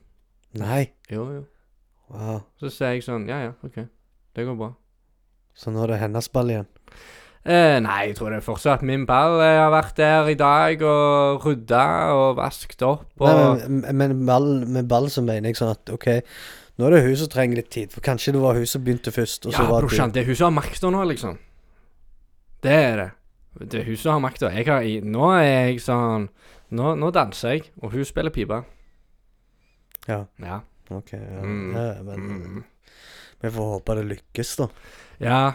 Nei. 0.60 0.86
Jo, 1.12 1.28
jo. 1.38 1.44
Wow. 2.12 2.42
Så 2.60 2.72
sier 2.74 2.98
jeg 2.98 3.08
sånn 3.08 3.30
ja 3.32 3.46
ja, 3.48 3.54
OK. 3.64 3.80
Det 4.36 4.44
går 4.48 4.60
bra. 4.60 4.74
Så 5.56 5.72
nå 5.72 5.86
er 5.86 5.96
det 5.96 6.02
hennes 6.04 6.28
ball 6.34 6.52
igjen. 6.52 6.68
Eh, 7.46 7.78
nei, 7.80 8.08
jeg 8.10 8.16
tror 8.18 8.32
det 8.34 8.40
er 8.40 8.46
fortsatt 8.46 8.82
min 8.82 9.04
ball. 9.06 9.36
Jeg 9.46 9.58
har 9.62 9.70
vært 9.70 9.96
der 10.00 10.30
i 10.32 10.38
dag 10.40 10.82
og 10.82 11.44
rydda 11.46 11.82
og 12.16 12.38
vasket 12.40 12.82
opp 12.82 13.22
og 13.22 13.28
Nei, 13.30 13.68
men, 13.70 13.98
men 14.00 14.24
ball, 14.26 14.48
med 14.66 14.88
ball 14.90 15.10
så 15.14 15.22
mener 15.22 15.52
jeg 15.52 15.60
sånn 15.60 15.76
at 15.76 15.92
OK, 15.94 16.08
nå 16.80 16.88
er 16.88 16.96
det 16.96 17.04
hun 17.06 17.20
som 17.22 17.30
trenger 17.30 17.60
litt 17.62 17.70
tid. 17.70 17.92
For 17.94 18.02
kanskje 18.02 18.34
det 18.34 18.42
var 18.42 18.58
hun 18.58 18.66
som 18.66 18.82
begynte 18.84 19.14
først, 19.14 19.46
og 19.46 19.54
så 19.54 19.62
Ja, 19.62 19.70
var 19.70 19.86
brorsan, 19.86 20.10
du 20.10 20.18
det 20.18 20.24
er 20.24 20.32
hun 20.32 20.40
som 20.40 20.50
har 20.50 20.56
makta 20.64 20.90
nå, 20.90 21.04
liksom. 21.12 21.38
Det 22.66 22.74
er 22.74 22.96
det. 23.04 23.12
Det 23.70 23.80
er 23.84 23.86
hun 23.92 23.98
som 24.02 24.16
har 24.18 24.24
makta. 24.26 24.50
Nå 25.06 25.30
er 25.38 25.46
jeg 25.70 25.84
sånn 25.86 26.30
Nå, 26.76 26.96
nå 26.98 27.12
danser 27.14 27.52
jeg, 27.54 27.68
og 27.80 27.92
hun 27.94 28.04
spiller 28.10 28.34
pipe. 28.34 28.64
Ja, 30.10 30.26
Ja. 30.42 30.62
OK. 30.90 31.14
Ja, 31.14 31.42
Mm. 31.42 31.76
ja, 31.76 32.02
men 32.04 32.20
Mm. 32.20 32.64
vi 33.42 33.50
får 33.50 33.70
håpe 33.80 33.96
det 33.96 34.06
lykkes, 34.10 34.56
da. 34.58 34.68
Ja, 35.20 35.54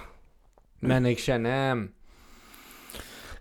men 0.81 1.09
jeg 1.09 1.21
kjenner 1.21 1.89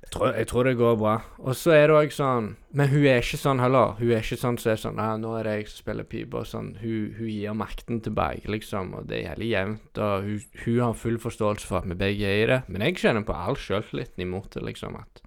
jeg 0.10 0.16
tror, 0.16 0.32
jeg 0.34 0.48
tror 0.50 0.66
det 0.66 0.72
går 0.80 0.96
bra. 0.98 1.12
Og 1.38 1.54
så 1.54 1.74
er 1.76 1.84
det 1.88 1.98
òg 2.00 2.14
sånn 2.16 2.48
Men 2.74 2.88
hun 2.90 3.04
er 3.06 3.20
ikke 3.22 3.38
sånn 3.38 3.60
heller. 3.62 3.92
Hun 4.00 4.10
er 4.10 4.24
ikke 4.24 4.40
sånn 4.42 4.56
som 4.58 4.72
er 4.72 4.80
sånn 4.82 5.02
ah, 5.04 5.12
nå 5.22 5.36
er 5.38 5.46
det 5.46 5.54
jeg 5.54 5.68
som 5.70 5.84
spiller 5.84 6.08
pipe, 6.10 6.40
og 6.40 6.48
sånn. 6.50 6.72
Hun, 6.82 7.12
hun 7.20 7.30
gir 7.30 7.58
makten 7.58 8.00
tilbake, 8.02 8.50
liksom, 8.50 8.96
og 8.98 9.06
det 9.12 9.20
er 9.20 9.28
jævlig 9.28 9.52
jevnt. 9.52 10.02
Og 10.02 10.26
hun, 10.26 10.48
hun 10.64 10.80
har 10.82 10.98
full 10.98 11.20
forståelse 11.22 11.70
for 11.70 11.84
at 11.84 11.92
vi 11.92 12.00
begge 12.00 12.26
er 12.26 12.42
i 12.42 12.50
det. 12.50 12.60
Men 12.74 12.88
jeg 12.88 12.98
kjenner 13.04 13.28
på 13.28 13.38
all 13.38 13.60
sjøltilliten 13.62 14.26
imot 14.26 14.50
det, 14.58 14.66
liksom, 14.72 14.98
at 14.98 15.22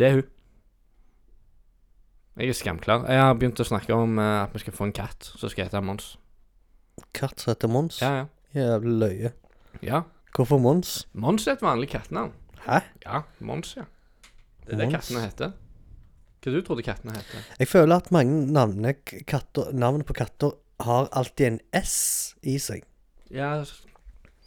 det 0.00 0.08
er 0.08 0.18
hun. 0.20 0.32
Jeg 2.40 2.52
er 2.52 2.56
skamklar. 2.56 3.04
Jeg 3.12 3.20
har 3.20 3.36
begynt 3.36 3.60
å 3.60 3.68
snakke 3.68 4.00
om 4.00 4.16
uh, 4.16 4.46
at 4.46 4.56
vi 4.56 4.64
skal 4.64 4.76
få 4.76 4.88
en 4.88 4.96
katt 4.96 5.28
som 5.28 5.52
skal 5.52 5.68
hete 5.68 5.84
Mons. 5.84 6.14
Katt 7.16 7.40
som 7.40 7.52
heter 7.52 7.68
Mons. 7.72 8.00
Ja, 8.00 8.22
ja. 8.22 8.26
Jævlig 8.56 8.96
løye. 9.04 9.36
Ja. 9.84 10.06
Hvorfor 10.36 10.58
Mons? 10.60 11.06
Mons 11.16 11.46
er 11.46 11.56
et 11.56 11.62
vanlig 11.64 11.88
kattenavn. 11.88 12.34
Hæ? 12.66 12.82
Ja, 13.06 13.22
Mons, 13.40 13.70
ja. 13.76 13.86
Det 14.66 14.74
er 14.74 14.82
det 14.82 14.88
Mons? 14.90 14.96
kattene 14.98 15.22
heter. 15.24 15.54
Hva 16.44 16.52
du 16.52 16.58
trodde 16.66 16.84
kattene 16.84 17.14
heter? 17.16 17.46
Jeg 17.58 17.68
føler 17.70 17.96
at 17.96 18.10
mange 18.12 18.42
navne, 18.52 18.92
katter, 19.26 19.72
navn 19.72 20.04
på 20.04 20.12
katter 20.18 20.52
har 20.84 21.08
alltid 21.16 21.46
en 21.46 21.60
S 21.80 22.36
i 22.44 22.58
seg. 22.60 22.84
Ja, 23.32 23.64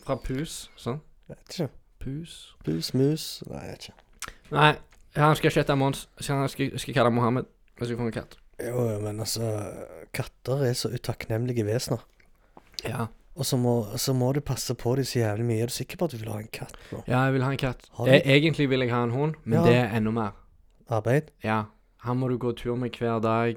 fra 0.05 0.19
pus, 0.21 0.67
sånn. 0.77 1.01
Jeg 1.27 1.39
vet 1.39 1.57
ikke. 1.57 1.69
Pus. 1.99 2.35
Pus, 2.63 2.93
mus 2.95 3.23
Nei, 3.49 3.63
jeg 3.65 3.73
vet 3.73 3.89
ikke. 3.89 4.35
Nei, 4.55 4.69
han 5.17 5.35
skal 5.35 5.49
ikke 5.49 5.63
hete 5.63 5.79
Mons. 5.81 6.05
Han 6.29 6.45
skal, 6.53 6.71
skal 6.79 6.95
kalle 6.99 7.09
han 7.09 7.17
Mohammed. 7.17 7.49
Hvis 7.79 7.91
jeg 7.91 7.99
får 7.99 8.11
en 8.11 8.15
katt. 8.15 8.37
Jo, 8.59 8.85
men 9.01 9.19
altså 9.23 9.49
Katter 10.13 10.65
er 10.67 10.73
så 10.77 10.91
utakknemlige 10.93 11.65
vesener. 11.65 12.05
Ja. 12.85 13.07
Og 13.37 13.45
så 13.45 13.57
må, 13.57 13.73
så 13.97 14.13
må 14.13 14.33
du 14.33 14.41
passe 14.41 14.73
på 14.75 14.95
dem 14.97 15.05
så 15.07 15.19
jævlig 15.21 15.45
mye. 15.45 15.61
Er 15.63 15.67
du 15.67 15.73
sikker 15.73 15.97
på 15.97 16.05
at 16.09 16.11
du 16.11 16.17
vil 16.17 16.31
ha 16.33 16.39
en 16.39 16.47
katt 16.51 16.75
nå? 16.91 17.03
ja, 17.07 17.25
jeg 17.25 17.33
vil 17.33 17.43
ha 17.45 17.51
en 17.51 17.57
katt. 17.61 17.85
E 18.07 18.17
egentlig 18.35 18.69
vil 18.69 18.79
jeg 18.83 18.91
ha 18.91 19.03
en 19.03 19.11
hund, 19.11 19.35
men 19.45 19.59
Ja. 19.59 19.65
det 19.65 19.75
er 19.75 19.95
enda 19.97 20.11
mer. 20.11 20.31
Arbeid? 20.89 21.29
Ja. 21.43 21.63
Han 22.03 22.17
må 22.17 22.27
du 22.29 22.37
gå 22.37 22.51
tur 22.57 22.75
med 22.75 22.91
hver 22.97 23.21
dag. 23.21 23.55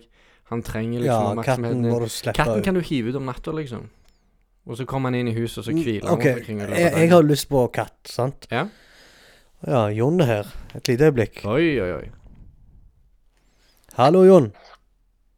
Han 0.50 0.62
trenger 0.62 1.00
Ja, 1.00 1.32
liksom 1.32 1.42
katten 1.44 1.64
oppmerksomheten 1.64 1.90
må 1.90 1.98
du 2.00 2.08
slippe 2.08 2.36
Katten 2.36 2.58
ut. 2.58 2.64
kan 2.64 2.74
du 2.74 2.80
hive 2.80 3.08
ut 3.08 3.16
om 3.16 3.24
natta, 3.26 3.50
liksom. 3.52 3.88
Og 4.66 4.76
så 4.76 4.84
kommer 4.86 5.10
han 5.10 5.14
inn 5.18 5.28
i 5.28 5.34
huset, 5.34 5.58
og 5.58 5.64
så 5.64 5.72
hviler 5.72 6.06
han 6.06 6.18
okay. 6.18 6.34
Omkring 6.38 6.60
jeg, 6.60 6.92
jeg 6.92 7.10
har 7.10 7.22
lyst 7.22 7.48
på 7.48 7.64
katt, 7.72 7.96
sant? 8.06 8.46
Ja. 8.50 8.66
Ja, 9.66 9.88
Jon 9.90 10.20
er 10.20 10.26
her. 10.26 10.46
Et 10.74 10.86
lite 10.88 11.08
øyeblikk. 11.10 11.44
Oi, 11.46 11.80
oi, 11.80 11.90
oi. 11.96 12.10
Hallo, 13.96 14.22
Jon. 14.24 14.52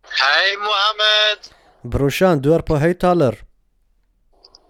Hei, 0.05 0.57
Mohammed. 0.61 1.49
Brorsan, 1.85 2.41
du 2.41 2.53
er 2.55 2.63
på 2.67 2.79
høyttaler. 2.81 3.37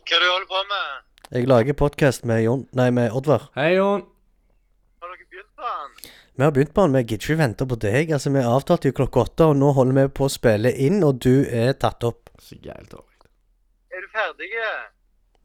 Hva 0.05 0.19
du 0.21 0.25
holder 0.29 0.49
på 0.51 0.59
med? 0.69 1.05
Jeg 1.33 1.47
lager 1.49 1.77
podkast 1.81 2.27
med 2.29 2.43
Jon 2.45 2.67
Nei, 2.77 2.91
med 2.93 3.15
Oddvar. 3.17 3.47
Hei, 3.57 3.71
Jon. 3.79 4.03
Har 5.01 5.13
dere 5.15 5.29
begynt 5.31 5.49
på 5.57 5.71
den? 5.71 6.11
Vi 6.35 6.45
har 6.45 6.53
begynt 6.53 6.75
på 6.77 6.85
den, 6.85 6.97
vi 6.99 7.03
gidder 7.05 7.25
ikke 7.25 7.39
vente 7.39 7.67
på 7.71 7.79
deg. 7.81 8.13
Altså, 8.13 8.33
Vi 8.35 8.43
avtalte 8.45 8.91
jo 8.91 8.97
klokka 8.99 9.23
åtte, 9.23 9.47
og 9.49 9.57
nå 9.57 9.71
holder 9.79 9.97
vi 9.97 10.05
på 10.19 10.27
å 10.29 10.35
spille 10.35 10.75
inn, 10.77 11.01
og 11.09 11.23
du 11.25 11.47
er 11.49 11.73
tatt 11.81 12.05
opp. 12.05 12.29
Så 12.37 12.59
jævlig 12.59 12.91
dårlig. 12.93 13.31
Er 13.95 14.05
du 14.05 14.13
ferdig? 14.13 14.51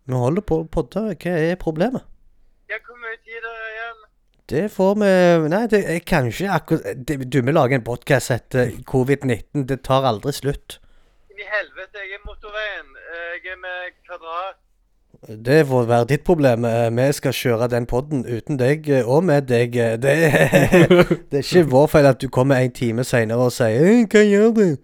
Vi 0.09 0.19
holder 0.25 0.47
på 0.51 0.59
å 0.59 0.67
podde. 0.67 1.05
Hva 1.15 1.37
er 1.39 1.55
problemet? 1.61 2.03
Ja, 2.67 2.81
hvor 2.83 2.99
mye 2.99 3.15
tid 3.23 3.39
er 3.39 3.47
det 3.47 3.71
igjen? 3.77 4.05
Det 4.49 4.65
får 4.73 4.95
vi 4.99 5.13
Nei, 5.53 5.63
det 5.69 5.79
er 5.93 5.99
kanskje 6.03 6.49
akkurat 6.49 7.03
Du, 7.05 7.39
vi 7.45 7.53
lager 7.53 7.77
en 7.77 7.85
podkast 7.85 8.33
etter 8.35 8.75
covid-19. 8.91 9.63
Det 9.71 9.79
tar 9.87 10.03
aldri 10.09 10.35
slutt. 10.35 10.81
Inn 11.39 11.45
i 11.45 11.51
helvete, 11.55 11.99
jeg 12.03 12.17
er 12.17 12.23
motorveien. 12.27 12.87
Jeg 13.43 13.51
er 13.53 13.59
med 13.63 13.93
kvadrat. 14.07 14.57
Det 15.45 15.67
får 15.67 15.85
være 15.87 16.05
ditt 16.09 16.23
problem. 16.27 16.65
Eh, 16.65 16.89
Vi 16.91 17.11
skal 17.13 17.33
kjøre 17.33 17.67
den 17.71 17.85
podden 17.85 18.25
uten 18.25 18.59
deg 18.59 18.89
eh, 18.89 19.07
og 19.07 19.23
med 19.23 19.47
deg. 19.47 19.75
Eh, 19.75 19.95
Det, 19.97 20.15
det 21.31 21.39
er 21.39 21.43
ikke 21.47 21.63
vår 21.71 21.87
feil 21.87 22.05
at 22.05 22.19
du 22.21 22.27
kommer 22.29 22.55
en 22.59 22.71
time 22.71 23.03
seinere 23.03 23.39
og 23.39 23.51
sier 23.55 23.79
hey, 23.85 24.03
'Hva 24.05 24.23
gjør 24.27 24.51
du?' 24.59 24.77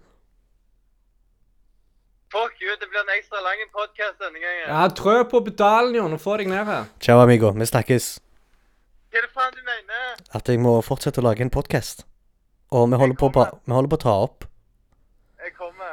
Fuck 2.32 2.56
you, 2.64 2.72
det 2.80 2.88
blir 2.88 3.00
en 3.04 3.12
ekstra 3.18 3.38
lang 3.44 3.60
podcast 3.76 4.16
denne 4.24 4.40
gangen. 4.40 4.66
Ja, 4.68 4.88
trø 4.88 5.22
på 5.28 5.40
pedalen, 5.44 5.94
Jon, 5.94 6.12
og 6.12 6.20
få 6.20 6.36
deg 6.36 6.48
ned 6.48 6.64
her. 6.64 6.84
Ciao, 7.00 7.20
amigo. 7.20 7.50
Vi 7.52 7.66
snakkes. 7.66 8.20
Hva 9.12 9.18
er 9.18 9.22
det 9.28 9.32
faen 9.36 9.52
du 9.52 9.62
mener? 9.62 10.16
At 10.34 10.48
jeg 10.48 10.60
må 10.60 10.80
fortsette 10.80 11.20
å 11.20 11.24
lage 11.28 11.40
en 11.44 11.50
podkast. 11.50 12.06
Og 12.70 12.90
vi 12.90 12.96
holder, 12.96 13.16
på, 13.16 13.28
vi 13.66 13.72
holder 13.72 13.88
på 13.88 14.00
å 14.00 14.04
ta 14.08 14.14
opp. 14.24 14.44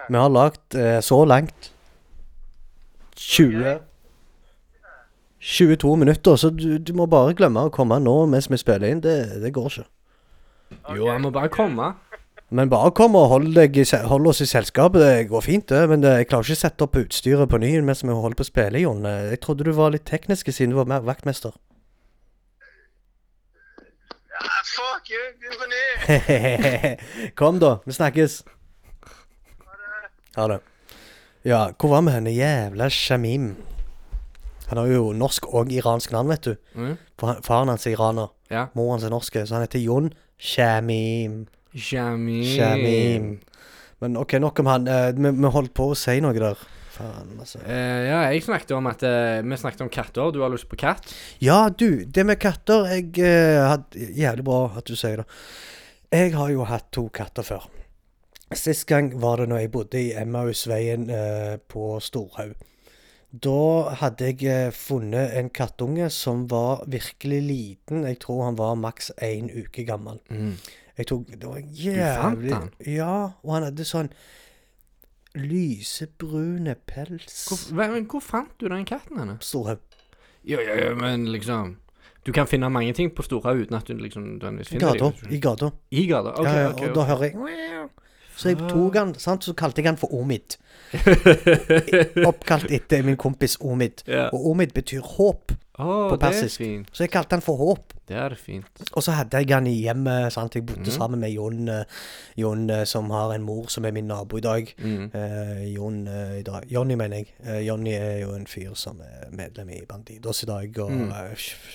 Vi 0.10 0.18
har 0.20 0.30
lagd 0.34 0.76
eh, 0.76 1.00
så 1.06 1.22
langt 1.26 1.70
20 3.16 3.80
22 5.44 5.96
minutter, 6.00 6.36
så 6.40 6.50
du, 6.56 6.78
du 6.80 6.94
må 6.96 7.06
bare 7.12 7.34
glemme 7.36 7.66
å 7.68 7.72
komme 7.74 7.98
nå 8.00 8.14
mens 8.32 8.48
vi 8.52 8.58
spiller 8.62 8.88
inn. 8.94 9.02
Det, 9.04 9.42
det 9.44 9.52
går 9.56 9.66
ikke. 9.74 9.86
Jo, 10.96 11.08
jeg 11.12 11.20
må 11.24 11.32
bare 11.36 11.50
komme. 11.52 11.90
Men 12.54 12.70
bare 12.72 12.92
kom 12.96 13.16
og 13.20 13.28
hold, 13.32 13.50
deg, 13.56 13.76
i 13.82 13.84
se- 13.88 14.00
hold 14.08 14.28
oss 14.30 14.40
i 14.46 14.48
selskapet. 14.48 15.02
Det 15.04 15.28
går 15.32 15.42
fint, 15.44 15.66
det. 15.72 15.82
Men 15.90 16.04
det, 16.04 16.14
jeg 16.22 16.30
klarer 16.32 16.48
ikke 16.48 16.56
å 16.56 16.62
sette 16.64 16.86
opp 16.88 16.96
utstyret 17.02 17.50
på 17.52 17.60
ny 17.60 17.74
mens 17.84 18.04
vi 18.06 18.14
holder 18.16 18.38
på 18.40 18.46
å 18.46 18.50
spille, 18.50 18.82
Jon. 18.86 19.04
Jeg 19.04 19.40
trodde 19.44 19.68
du 19.68 19.74
var 19.76 19.92
litt 19.96 20.06
teknisk 20.08 20.48
siden 20.54 20.72
du 20.76 20.80
var 20.80 20.88
mer 20.92 21.04
vaktmester. 21.08 21.52
Ja, 24.34 24.48
fuck 24.70 25.12
you, 25.12 25.24
begynn 25.42 25.60
på 25.60 25.68
ny. 25.74 27.32
kom, 27.40 27.60
da. 27.62 27.76
Vi 27.88 27.96
snakkes. 28.00 28.40
Ha 30.38 30.48
det. 30.48 30.60
Ja, 31.46 31.66
hvor 31.78 31.90
var 31.96 32.02
vi 32.08 32.12
henne? 32.16 32.32
Jævla 32.34 32.88
Shamim. 32.90 33.56
Han 34.70 34.78
har 34.80 34.88
jo 34.88 35.12
norsk 35.14 35.46
og 35.54 35.72
iransk 35.76 36.12
navn, 36.16 36.30
vet 36.32 36.46
du. 36.48 36.56
Mm. 36.76 36.94
For 37.20 37.28
han- 37.34 37.42
Faren 37.44 37.68
hans 37.68 37.86
er 37.88 37.92
iraner. 37.98 38.32
Ja. 38.50 38.68
Moren 38.76 38.92
hans 39.00 39.04
er 39.04 39.10
norsk, 39.14 39.34
så 39.46 39.54
han 39.58 39.62
heter 39.66 39.80
Jon 39.84 40.12
Shamim. 40.40 41.48
Shamim. 41.76 42.44
Shamim. 42.56 43.28
Men 44.02 44.18
OK, 44.18 44.34
nok 44.40 44.60
om 44.60 44.66
han. 44.72 44.88
Eh, 44.88 45.12
vi, 45.16 45.32
vi 45.32 45.52
holdt 45.52 45.74
på 45.74 45.92
å 45.92 45.98
si 45.98 46.20
noe 46.24 46.34
der. 46.38 46.58
Faen, 46.94 47.36
altså. 47.42 47.60
Eh, 47.66 48.04
ja, 48.08 48.20
jeg 48.30 48.44
snakket 48.46 48.72
om 48.78 48.86
at 48.92 49.02
eh, 49.08 49.40
Vi 49.42 49.58
snakket 49.58 49.82
om 49.82 49.90
katter. 49.90 50.32
Du 50.32 50.42
har 50.44 50.52
lyst 50.54 50.68
på 50.70 50.78
katt? 50.78 51.08
Ja, 51.42 51.68
du, 51.70 52.04
det 52.06 52.26
med 52.26 52.40
katter 52.40 52.86
jeg, 52.92 53.08
eh, 53.20 53.62
hadde 53.68 54.10
Jævlig 54.14 54.44
bra 54.46 54.60
at 54.78 54.86
du 54.86 54.96
sier 54.96 55.24
det. 55.24 55.26
Jeg 56.14 56.36
har 56.38 56.52
jo 56.54 56.64
hatt 56.70 56.92
to 56.94 57.08
katter 57.10 57.44
før. 57.48 57.66
Sist 58.56 58.86
gang 58.88 59.12
var 59.22 59.38
det 59.42 59.50
når 59.50 59.58
jeg 59.64 59.72
bodde 59.72 60.00
i 60.02 60.12
Emmausveien 60.20 61.10
eh, 61.10 61.58
på 61.70 62.00
Storhaug. 62.02 62.54
Da 63.34 63.56
hadde 63.98 64.28
jeg 64.30 64.44
eh, 64.46 64.72
funnet 64.78 65.34
en 65.40 65.50
kattunge 65.50 66.10
som 66.14 66.46
var 66.52 66.84
virkelig 66.88 67.42
liten. 67.48 68.04
Jeg 68.06 68.20
tror 68.22 68.44
han 68.46 68.58
var 68.60 68.76
maks 68.78 69.12
én 69.26 69.50
uke 69.50 69.86
gammel. 69.88 70.20
Mm. 70.30 70.54
Jeg 70.98 71.08
tok 71.10 71.26
Det 71.34 71.48
var 71.50 71.58
fant 71.64 71.80
jævlig 71.82 72.54
han? 72.54 72.70
Ja, 72.86 73.14
og 73.44 73.54
han 73.56 73.64
hadde 73.72 73.86
sånn 73.90 74.12
lysebrune 75.34 76.76
pels. 76.86 77.48
Hvor, 77.50 77.62
hva- 77.78 77.90
men 77.96 78.06
hvor 78.12 78.22
fant 78.22 78.54
du 78.62 78.68
den 78.70 78.86
katten 78.86 79.18
henne? 79.18 79.38
Storhaug. 79.42 79.80
Jo, 80.46 80.60
jo, 80.60 80.76
jo, 80.76 80.96
men 81.00 81.26
liksom 81.32 81.78
Du 82.26 82.32
kan 82.32 82.48
finne 82.48 82.70
mange 82.72 82.94
ting 82.96 83.10
på 83.16 83.24
Storhaug 83.26 83.64
uten 83.66 83.76
at 83.76 83.88
du 83.88 83.98
liksom 84.00 84.24
nødvendigvis 84.38 84.70
I 84.70 84.78
finner 84.78 84.94
gata. 84.94 85.10
dem. 85.10 85.32
I 85.34 85.40
gata. 85.44 85.72
I 85.92 86.06
gata? 86.08 86.30
OK, 86.40 86.46
ja, 86.46 86.60
ja, 86.62 86.70
OK. 86.70 86.82
og 86.88 86.96
da 86.96 87.04
hører 87.10 87.24
jeg 87.24 87.90
Så 88.38 88.54
jeg 88.54 88.62
tok 88.70 88.96
han, 88.98 89.16
sant, 89.22 89.44
så 89.46 89.54
kalte 89.58 89.82
jeg 89.82 89.92
han 89.92 90.00
for 90.02 90.14
Omid. 90.14 90.58
Oppkalt 92.30 92.72
etter 92.74 93.04
min 93.06 93.18
kompis 93.18 93.58
Omid. 93.62 94.06
ja. 94.08 94.30
Og 94.34 94.52
Omid 94.52 94.74
betyr 94.74 95.02
håp, 95.16 95.54
oh, 95.80 96.10
på 96.10 96.16
er 96.16 96.22
persisk. 96.22 96.62
så 96.92 97.04
jeg 97.06 97.12
kalte 97.14 97.38
han 97.38 97.46
for 97.46 97.58
Håp. 97.58 97.94
Det 98.08 98.18
er 98.20 98.34
fint. 98.36 98.82
Og 98.92 99.04
så 99.04 99.14
hadde 99.16 99.40
jeg 99.40 99.54
han 99.54 99.68
i 99.68 99.78
hjemmet, 99.80 100.34
sant, 100.36 100.56
jeg 100.56 100.66
bodde 100.68 100.84
mm. 100.84 100.92
sammen 100.92 101.22
med 101.24 101.32
Jon, 101.32 101.70
eh, 101.72 101.86
Jon 102.38 102.66
eh, 102.70 102.84
som 102.90 103.08
har 103.16 103.32
en 103.32 103.46
mor 103.48 103.70
som 103.72 103.86
er 103.88 103.96
min 103.96 104.10
nabo 104.12 104.38
i 104.38 104.44
dag. 104.44 104.74
Mm. 104.78 105.06
Uh, 105.14 105.64
Jon 105.72 106.02
uh, 106.08 106.36
i 106.36 106.44
dag 106.44 106.68
Jonny, 106.72 106.98
mener 107.00 107.22
jeg. 107.24 107.32
Uh, 107.48 107.62
Jonny 107.64 107.96
er 107.96 108.18
jo 108.26 108.36
en 108.36 108.48
fyr 108.48 108.76
som 108.76 109.00
er 109.02 109.32
medlem 109.32 109.72
i 109.72 109.82
Bandidos 109.90 110.44
i 110.44 110.52
dag, 110.52 110.80
og 110.84 110.92
Mm. 110.92 111.10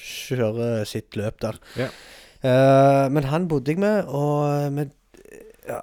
kjører 0.05 0.85
sitt 0.85 1.17
løp 1.17 1.41
der. 1.41 1.59
Yeah. 1.79 3.11
Men 3.11 3.25
han 3.25 3.49
bodde 3.49 3.73
jeg 3.73 3.81
med, 3.81 4.05
og 4.05 4.73
med 4.73 4.93
ja, 5.67 5.81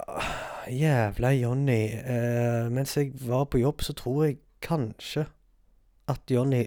Jævla 0.70 1.30
Jonny. 1.36 1.82
Eh, 1.94 2.68
mens 2.72 2.96
jeg 2.96 3.12
var 3.28 3.44
på 3.50 3.58
jobb, 3.58 3.82
så 3.82 3.92
tror 3.96 4.24
jeg 4.24 4.38
kanskje 4.62 5.26
at 6.08 6.30
Jonny 6.30 6.64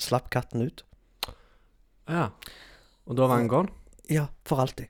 slapp 0.00 0.30
katten 0.30 0.62
ut. 0.66 0.84
Ja. 2.08 2.28
Og 3.06 3.16
da 3.16 3.26
var 3.28 3.36
han 3.40 3.48
gone? 3.48 3.68
Ja, 4.10 4.26
for 4.46 4.60
alltid. 4.64 4.86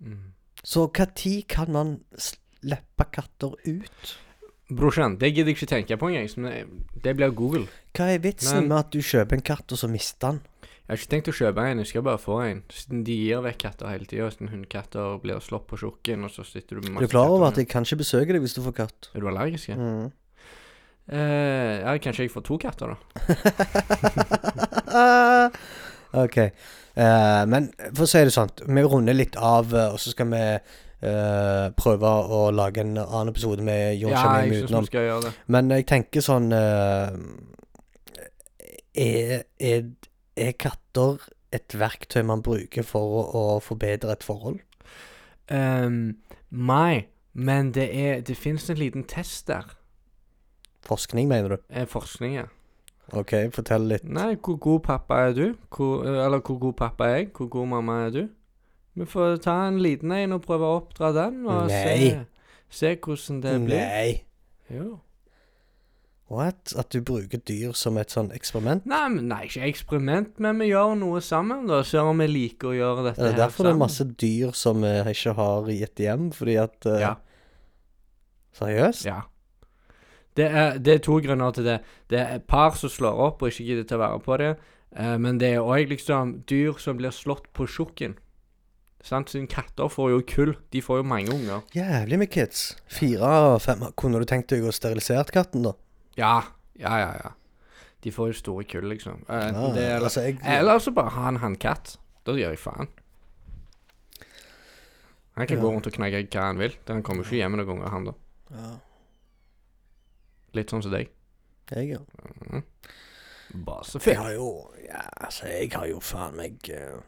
Mm. 0.00 0.32
Så 0.64 0.86
når 0.88 1.44
kan 1.48 1.72
man 1.72 2.00
slippe 2.18 3.06
katter 3.12 3.54
ut? 3.66 4.16
Brorsan, 4.70 5.16
det 5.18 5.32
gidder 5.34 5.50
jeg 5.50 5.56
ikke 5.58 5.66
tenke 5.66 5.96
på 5.98 6.08
engang. 6.08 6.28
Det, 6.28 7.02
det 7.04 7.16
blir 7.16 7.30
Google. 7.34 7.66
Hva 7.96 8.12
er 8.14 8.18
vitsen 8.22 8.60
Men- 8.60 8.68
med 8.68 8.78
at 8.78 8.92
du 8.92 9.00
kjøper 9.02 9.36
en 9.36 9.42
katt, 9.42 9.72
og 9.72 9.78
så 9.78 9.88
mister 9.88 10.30
den? 10.30 10.40
Jeg 10.90 10.96
har 10.96 11.02
ikke 11.04 11.10
tenkt 11.12 11.28
å 11.30 11.32
kjøpe 11.38 11.64
en, 11.70 11.80
jeg 11.84 11.86
skal 11.86 12.02
bare 12.02 12.18
få 12.18 12.36
en. 12.42 12.60
Siden 12.74 13.04
de 13.06 13.14
gir 13.14 13.44
vekk 13.44 13.60
katter 13.62 13.92
hele 13.92 14.08
tida. 14.10 14.26
Siden 14.34 14.48
hundekatter 14.50 15.20
blir 15.22 15.38
slått 15.38 15.68
på 15.70 15.76
tjukken, 15.78 16.24
og 16.26 16.32
så 16.34 16.42
sitter 16.42 16.80
du 16.80 16.88
med 16.88 16.98
Du 16.98 17.06
er 17.06 17.12
klar 17.12 17.30
over 17.30 17.46
at 17.46 17.60
jeg 17.62 17.68
kan 17.70 17.86
ikke 17.86 18.00
besøke 18.00 18.34
deg 18.34 18.42
hvis 18.42 18.56
du 18.56 18.58
får 18.64 18.74
katt? 18.74 19.06
Er 19.14 19.22
du 19.22 19.28
allergisk? 19.30 19.70
Ja? 19.70 19.76
Mm. 19.78 20.08
Eh, 21.14 21.76
ja, 21.84 21.94
kanskje 22.02 22.26
jeg 22.26 22.32
får 22.34 22.42
to 22.48 22.58
katter, 22.58 22.90
da. 22.90 22.98
OK. 26.24 26.38
Eh, 26.42 27.42
men 27.54 27.70
for 27.92 28.08
å 28.08 28.10
si 28.10 28.24
det 28.26 28.34
sånn, 28.34 28.50
vi 28.66 28.86
runder 28.90 29.14
litt 29.14 29.38
av, 29.38 29.70
eh, 29.70 29.94
og 29.94 30.02
så 30.02 30.10
skal 30.16 30.32
vi 30.34 30.44
Uh, 31.00 31.70
prøve 31.80 32.04
å 32.04 32.50
lage 32.52 32.82
en 32.82 32.90
annen 33.00 33.30
episode 33.30 33.64
med 33.64 33.94
Jon 33.96 34.10
Ja, 34.12 34.34
syns 34.44 34.66
utenom. 34.66 34.84
skal 34.84 35.06
gjøre 35.06 35.22
det. 35.24 35.30
Men 35.48 35.70
jeg 35.72 35.86
tenker 35.88 36.20
sånn 36.20 36.52
uh, 36.52 37.08
er, 38.92 39.46
er, 39.56 39.86
er 40.40 40.56
katter 40.58 41.20
et 41.54 41.74
verktøy 41.74 42.22
man 42.26 42.42
bruker 42.46 42.86
for 42.86 43.20
å, 43.20 43.22
å 43.34 43.44
forbedre 43.64 44.14
et 44.14 44.26
forhold? 44.26 44.60
Um, 45.50 46.20
Nei, 46.50 47.06
men 47.34 47.72
det 47.74 47.88
er 47.94 48.20
Det 48.22 48.36
fins 48.38 48.68
en 48.70 48.78
liten 48.78 49.04
test 49.06 49.48
der. 49.50 49.76
Forskning, 50.86 51.28
mener 51.28 51.56
du? 51.56 51.56
Eh, 51.70 51.86
forskning, 51.86 52.34
ja. 52.40 52.46
OK, 53.12 53.34
fortell 53.54 53.88
litt. 53.90 54.06
Nei, 54.06 54.36
hvor 54.38 54.56
god 54.62 54.84
pappa 54.86 55.18
er 55.28 55.34
du? 55.34 55.44
Hvor, 55.68 56.04
eh, 56.06 56.24
eller 56.24 56.40
hvor 56.46 56.58
god 56.62 56.76
pappa 56.78 57.08
er 57.10 57.16
jeg? 57.16 57.30
Hvor 57.36 57.50
god 57.50 57.66
mamma 57.74 57.98
er 58.06 58.10
du? 58.14 58.22
Vi 58.94 59.06
får 59.06 59.36
ta 59.44 59.56
en 59.68 59.78
liten 59.82 60.12
en 60.12 60.36
og 60.38 60.42
prøve 60.46 60.66
å 60.66 60.80
oppdra 60.80 61.12
den, 61.14 61.44
og 61.46 61.70
Nei. 61.70 61.82
se, 61.82 62.24
se 62.70 62.94
hvordan 62.96 63.40
det 63.42 63.54
blir. 63.66 63.82
Nei. 63.82 64.24
Jo. 64.70 64.98
What? 66.30 66.70
At 66.78 66.92
du 66.94 67.00
bruker 67.02 67.40
dyr 67.42 67.72
som 67.74 67.96
et 67.98 68.12
sånn 68.14 68.28
eksperiment? 68.30 68.84
Nei, 68.88 69.02
men, 69.10 69.26
nei, 69.32 69.40
ikke 69.48 69.66
eksperiment, 69.66 70.36
men 70.38 70.60
vi 70.62 70.68
gjør 70.70 70.94
noe 71.00 71.18
sammen, 71.26 71.64
da. 71.66 71.80
Ser 71.86 72.06
om 72.06 72.22
vi 72.22 72.28
liker 72.30 72.70
å 72.70 72.76
gjøre 72.76 73.06
dette 73.08 73.24
Er 73.24 73.32
det 73.32 73.34
er 73.34 73.40
derfor 73.40 73.66
det 73.66 73.72
er 73.74 73.80
masse 73.80 74.06
dyr 74.22 74.54
som 74.54 74.86
vi 74.86 74.92
ikke 75.10 75.34
har 75.40 75.72
i 75.74 75.80
et 75.82 76.04
hjem? 76.06 76.30
Fordi 76.36 76.56
at 76.62 76.86
uh, 76.86 77.00
Ja. 77.02 77.10
Seriøst? 78.60 79.08
Ja. 79.10 79.24
Det 80.38 80.46
er, 80.46 80.78
det 80.78 80.94
er 80.94 81.02
to 81.02 81.18
grunner 81.22 81.50
til 81.54 81.66
det. 81.66 81.80
Det 82.10 82.22
er 82.22 82.46
par 82.46 82.78
som 82.78 82.92
slår 82.94 83.26
opp 83.26 83.42
og 83.42 83.50
ikke 83.50 83.66
gidder 83.66 83.90
til 83.90 83.98
å 83.98 84.04
være 84.04 84.22
på 84.30 84.40
det. 84.44 84.54
Uh, 84.94 85.16
men 85.18 85.42
det 85.42 85.56
er 85.56 85.66
òg 85.66 85.90
liksom 85.90 86.38
dyr 86.50 86.78
som 86.78 86.98
blir 87.02 87.14
slått 87.14 87.50
på 87.58 87.66
tjukken. 87.66 88.14
Sant? 89.02 89.34
Siden 89.34 89.50
katter 89.50 89.90
får 89.90 90.14
jo 90.14 90.24
kull. 90.30 90.56
De 90.70 90.82
får 90.84 91.02
jo 91.02 91.10
mange 91.10 91.34
unger. 91.34 91.66
Jævlig 91.74 92.22
med 92.22 92.30
kids. 92.30 92.76
Fire 92.86 93.36
av 93.42 93.62
fem. 93.66 93.88
Kunne 93.98 94.22
du 94.22 94.30
tenkt 94.30 94.52
deg 94.54 94.62
å 94.62 94.74
sterilisere 94.74 95.26
katten, 95.34 95.66
da? 95.66 95.74
Ja, 96.16 96.42
ja, 96.78 96.96
ja. 96.98 97.10
ja. 97.24 97.30
De 98.02 98.10
får 98.12 98.30
jo 98.32 98.32
store 98.38 98.64
kull, 98.64 98.88
liksom. 98.88 99.24
Eh, 99.28 99.50
Ja, 99.52 99.66
det 99.74 99.84
eller, 99.84 100.04
altså, 100.08 100.20
jeg, 100.24 100.38
eller 100.44 100.78
så 100.80 100.90
bare 100.96 101.10
ha 101.10 101.28
en 101.28 101.36
hannkatt. 101.42 101.98
Da 102.24 102.32
gir 102.32 102.48
jeg 102.50 102.58
faen. 102.58 102.88
Han 105.36 105.46
kan 105.46 105.56
Ja. 105.56 105.62
gå 105.62 105.70
rundt 105.72 105.86
og 105.86 105.92
knagge 105.92 106.22
hva 106.28 106.46
han 106.46 106.58
vil. 106.58 106.74
Han 106.88 107.02
kommer 107.02 107.22
jo 107.24 107.28
ikke 107.28 107.36
hjem 107.42 107.56
noen 107.56 107.66
ganger, 107.68 107.88
han 107.92 108.04
da. 108.04 108.12
Ja. 108.50 108.70
Litt 110.54 110.70
sånn 110.72 110.82
som 110.82 110.90
deg. 110.92 111.10
Jeg, 111.70 111.90
ja. 111.92 111.98
Mm. 112.50 112.62
Jeg 113.52 113.64
Basefyr. 113.64 114.14
har 114.18 114.32
jo 114.34 114.48
Ja, 114.84 115.04
altså, 115.20 115.46
jeg 115.46 115.70
har 115.72 115.86
jo 115.86 116.00
faen 116.00 116.34
meg 116.36 116.68
eh, 116.70 116.98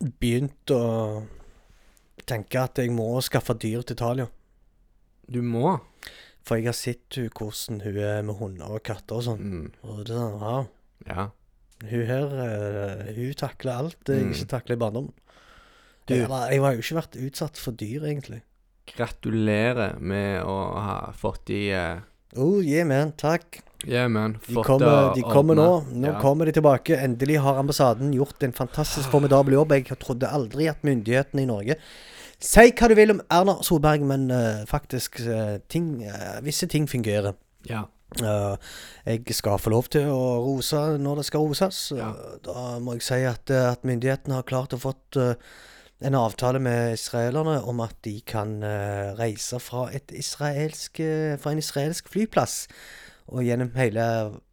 begynt 0.00 0.70
å 0.72 1.26
tenke 2.26 2.62
at 2.62 2.78
jeg 2.80 2.90
må 2.90 3.20
skaffe 3.20 3.52
dyr 3.60 3.82
til 3.84 3.96
Talia. 3.96 4.28
Du 5.30 5.42
må. 5.42 5.78
For 6.42 6.56
jeg 6.56 6.66
har 6.66 6.72
sett 6.78 7.16
hun, 7.16 7.28
hvordan 7.36 7.80
hun 7.84 7.96
er 8.02 8.22
med 8.22 8.34
hunder 8.40 8.70
og 8.76 8.82
katter 8.82 9.16
og 9.16 9.22
sånn. 9.26 9.40
Mm. 9.40 9.70
Og 9.84 10.04
det 10.04 10.14
er 10.14 10.18
sånn, 10.18 10.40
wow. 10.40 10.68
Ja. 11.06 11.28
Hun 11.90 12.06
her, 12.06 12.26
eh, 12.44 13.14
hun 13.16 13.32
takler 13.34 13.72
alt 13.72 13.96
det 14.04 14.16
jeg 14.18 14.26
Mm. 14.26 14.32
ikke 14.34 14.48
takler 14.48 14.76
i 14.76 14.80
barndommen. 14.80 15.12
Du- 16.06 16.14
Jeg, 16.14 16.28
var- 16.28 16.50
jeg 16.50 16.60
har 16.60 16.72
jo 16.74 16.78
ikke 16.80 17.00
vært 17.02 17.16
utsatt 17.26 17.56
for 17.56 17.72
dyr, 17.72 18.02
egentlig. 18.04 18.42
Gratulerer 18.96 19.98
med 20.00 20.42
å 20.44 20.56
ha 20.74 21.12
fått 21.16 21.44
de 21.50 21.72
uh, 21.72 22.00
Oh, 22.36 22.60
yeah, 22.62 22.84
man. 22.86 23.12
Takk. 23.18 23.60
Yeah, 23.86 24.06
man. 24.08 24.34
De 24.46 24.54
Fått 24.54 24.66
kommer, 24.66 25.14
de 25.16 25.22
kommer 25.22 25.54
nå. 25.56 25.84
Nå 25.90 26.06
Ja. 26.12 26.20
kommer 26.20 26.44
de 26.46 26.52
tilbake. 26.52 26.96
Endelig 26.96 27.38
har 27.40 27.56
ambassaden 27.58 28.12
gjort 28.14 28.42
en 28.42 28.52
fantastisk 28.52 29.10
formidabel 29.10 29.54
jobb. 29.54 29.72
Jeg 29.72 29.98
trodde 29.98 30.28
aldri 30.30 30.68
at 30.68 30.82
myndighetene 30.82 31.42
i 31.42 31.46
Norge 31.46 31.76
Si 32.40 32.70
hva 32.72 32.88
du 32.88 32.94
vil 32.96 33.12
om 33.12 33.18
Erna 33.28 33.58
Solberg, 33.60 34.04
men 34.08 34.30
uh, 34.32 34.62
faktisk 34.68 35.20
uh, 35.26 35.58
ting, 35.68 35.98
uh, 36.08 36.38
Visse 36.44 36.66
ting 36.72 36.88
fungerer. 36.88 37.36
Ja. 37.68 37.84
Jeg 39.06 39.34
skal 39.36 39.60
få 39.62 39.70
lov 39.70 39.86
til 39.92 40.08
å 40.10 40.40
rose 40.42 40.78
når 40.98 41.20
det 41.20 41.24
skal 41.28 41.44
roses. 41.46 41.92
Ja. 41.94 42.08
Da 42.42 42.78
må 42.82 42.96
jeg 42.96 43.04
si 43.06 43.18
at, 43.28 43.52
at 43.54 43.84
myndighetene 43.86 44.40
har 44.40 44.48
klart 44.48 44.74
å 44.74 44.80
fått 44.82 45.14
en 45.20 46.16
avtale 46.18 46.58
med 46.58 46.96
israelerne 46.96 47.60
om 47.70 47.84
at 47.84 47.94
de 48.02 48.16
kan 48.26 48.56
reise 49.20 49.60
fra, 49.62 49.84
et 49.94 50.10
israelsk, 50.10 50.98
fra 51.38 51.52
en 51.52 51.62
israelsk 51.62 52.10
flyplass. 52.10 52.64
Og 53.30 53.46
gjennom 53.46 53.70
hele 53.78 54.08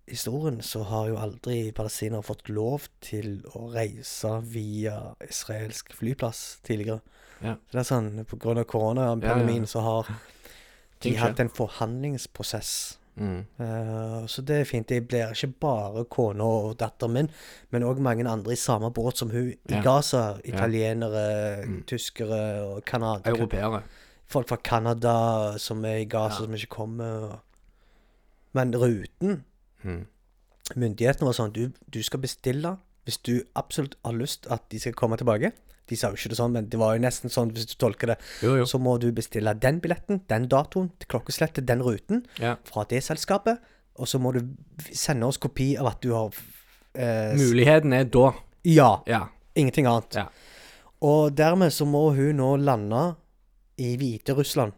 historien 0.05 0.61
så 0.61 0.83
har 0.91 1.09
jo 1.09 1.17
aldri 1.23 1.71
palestinere 1.73 2.29
fått 2.29 2.53
lov 2.53 2.85
til 3.01 3.39
å 3.57 3.71
reise 3.73 4.37
via 4.53 4.99
israelsk 5.25 5.97
flyplass 5.97 6.59
tidligere. 6.67 7.01
Ja. 7.43 7.55
Så 7.69 7.71
det 7.71 7.79
er 7.79 7.87
sånn, 7.89 8.25
På 8.25 8.37
av 8.51 8.63
koronapandemien 8.65 9.63
Ja, 9.63 9.67
ja. 9.67 9.71
så 9.71 9.79
har 9.81 10.07
de 11.01 11.15
hatt 11.15 11.39
en 11.39 11.49
forhandlingsprosess. 11.49 12.97
Mm. 13.17 13.45
Uh, 13.59 14.25
så 14.29 14.41
det 14.45 14.55
er 14.61 14.63
fint. 14.69 14.89
Jeg 14.93 15.07
blir 15.07 15.31
ikke 15.33 15.53
bare 15.59 16.03
kona 16.05 16.43
og 16.43 16.75
datteren 16.77 17.13
min, 17.13 17.29
men 17.71 17.83
òg 17.83 17.97
mange 17.99 18.27
andre 18.29 18.53
i 18.53 18.55
samme 18.55 18.91
båt 18.93 19.17
som 19.17 19.29
hun 19.33 19.51
i. 19.53 19.81
Gaza. 19.83 20.37
Italienere, 20.45 21.65
Mm. 21.65 21.83
tyskere 21.87 22.61
og 22.63 22.85
Canada. 22.85 23.29
Europeere. 23.29 23.81
Folk 24.27 24.47
fra 24.49 24.57
Canada 24.57 25.57
som 25.57 25.85
er 25.85 25.97
i 26.01 26.05
Gaza, 26.05 26.43
som 26.43 26.53
ikke 26.53 26.67
kommer. 26.69 27.39
Men 28.53 28.71
ruten 28.75 29.43
Mm. 29.83 30.05
Myndighetene 30.75 31.25
var 31.25 31.33
sånn 31.33 31.53
du, 31.53 31.69
du 31.89 32.01
skal 32.03 32.19
bestille 32.19 32.77
hvis 33.07 33.17
du 33.23 33.37
absolutt 33.55 33.95
har 34.05 34.13
lyst 34.19 34.45
at 34.51 34.65
de 34.71 34.79
skal 34.83 34.93
komme 34.99 35.17
tilbake. 35.19 35.53
De 35.87 35.95
sa 35.95 36.09
jo 36.11 36.17
ikke 36.19 36.33
det 36.33 36.37
sånn, 36.41 36.51
men 36.51 36.65
det 36.67 36.75
var 36.81 36.97
jo 36.97 37.03
nesten 37.05 37.31
sånn 37.31 37.53
hvis 37.55 37.69
du 37.69 37.77
tolker 37.79 38.11
det. 38.11 38.17
Jo, 38.43 38.57
jo. 38.59 38.65
Så 38.67 38.75
må 38.83 38.97
du 38.99 39.07
bestille 39.15 39.53
den 39.55 39.77
billetten, 39.83 40.19
den 40.27 40.49
datoen, 40.51 40.89
til 40.99 41.07
klokkeslettet, 41.13 41.63
den 41.69 41.79
ruten 41.85 42.25
Ja. 42.43 42.57
fra 42.67 42.83
det 42.91 42.99
selskapet. 43.05 43.61
Og 43.97 44.05
så 44.11 44.19
må 44.19 44.33
du 44.35 44.41
sende 44.91 45.25
oss 45.31 45.39
kopi 45.41 45.77
av 45.79 45.87
at 45.93 46.01
du 46.03 46.11
har 46.11 46.35
eh, 46.93 47.37
Muligheten 47.39 47.93
er 47.95 48.03
da. 48.11 48.33
Ja. 48.67 48.89
Ja. 49.07 49.21
Ingenting 49.55 49.87
annet. 49.87 50.19
Ja. 50.19 50.27
Og 51.01 51.31
dermed 51.37 51.71
så 51.71 51.85
må 51.87 52.09
hun 52.17 52.35
nå 52.41 52.51
lande 52.59 53.15
i 53.79 53.95
Hviterussland. 53.95 54.73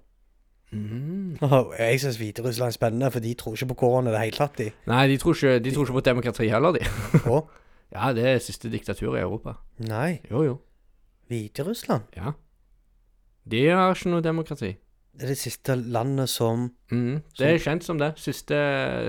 Mm. 0.71 1.39
Jeg 1.79 1.99
syns 2.03 2.17
Hviterussland 2.21 2.69
er 2.69 2.77
spennende, 2.77 3.09
for 3.11 3.19
de 3.23 3.33
tror 3.33 3.55
ikke 3.57 3.71
på 3.73 3.79
korona 3.81 4.11
i 4.11 4.13
det 4.13 4.21
hele 4.27 4.37
tatt, 4.37 4.57
de. 4.61 4.69
Nei, 4.91 5.07
de 5.09 5.17
tror, 5.17 5.33
ikke, 5.33 5.57
de 5.65 5.73
tror 5.73 5.87
ikke 5.89 5.97
på 5.97 6.05
demokrati 6.11 6.49
heller, 6.53 6.77
de. 6.77 6.85
Ja, 7.91 8.13
det 8.13 8.25
er 8.27 8.37
siste 8.39 8.69
diktatur 8.69 9.15
i 9.15 9.21
Europa. 9.21 9.53
Nei. 9.79 10.19
Jo, 10.31 10.43
jo. 10.43 10.57
Hviterussland 11.27 12.03
Ja. 12.15 12.31
De 13.49 13.63
har 13.69 13.95
ikke 13.95 14.09
noe 14.09 14.21
demokrati. 14.21 14.75
det 15.13 15.23
er 15.23 15.27
det 15.27 15.37
siste 15.37 15.75
landet 15.75 16.29
som 16.29 16.71
Mm. 16.91 17.21
Det 17.37 17.47
er 17.47 17.57
kjent 17.59 17.83
som 17.83 17.97
det. 17.99 18.13
Siste, 18.17 18.55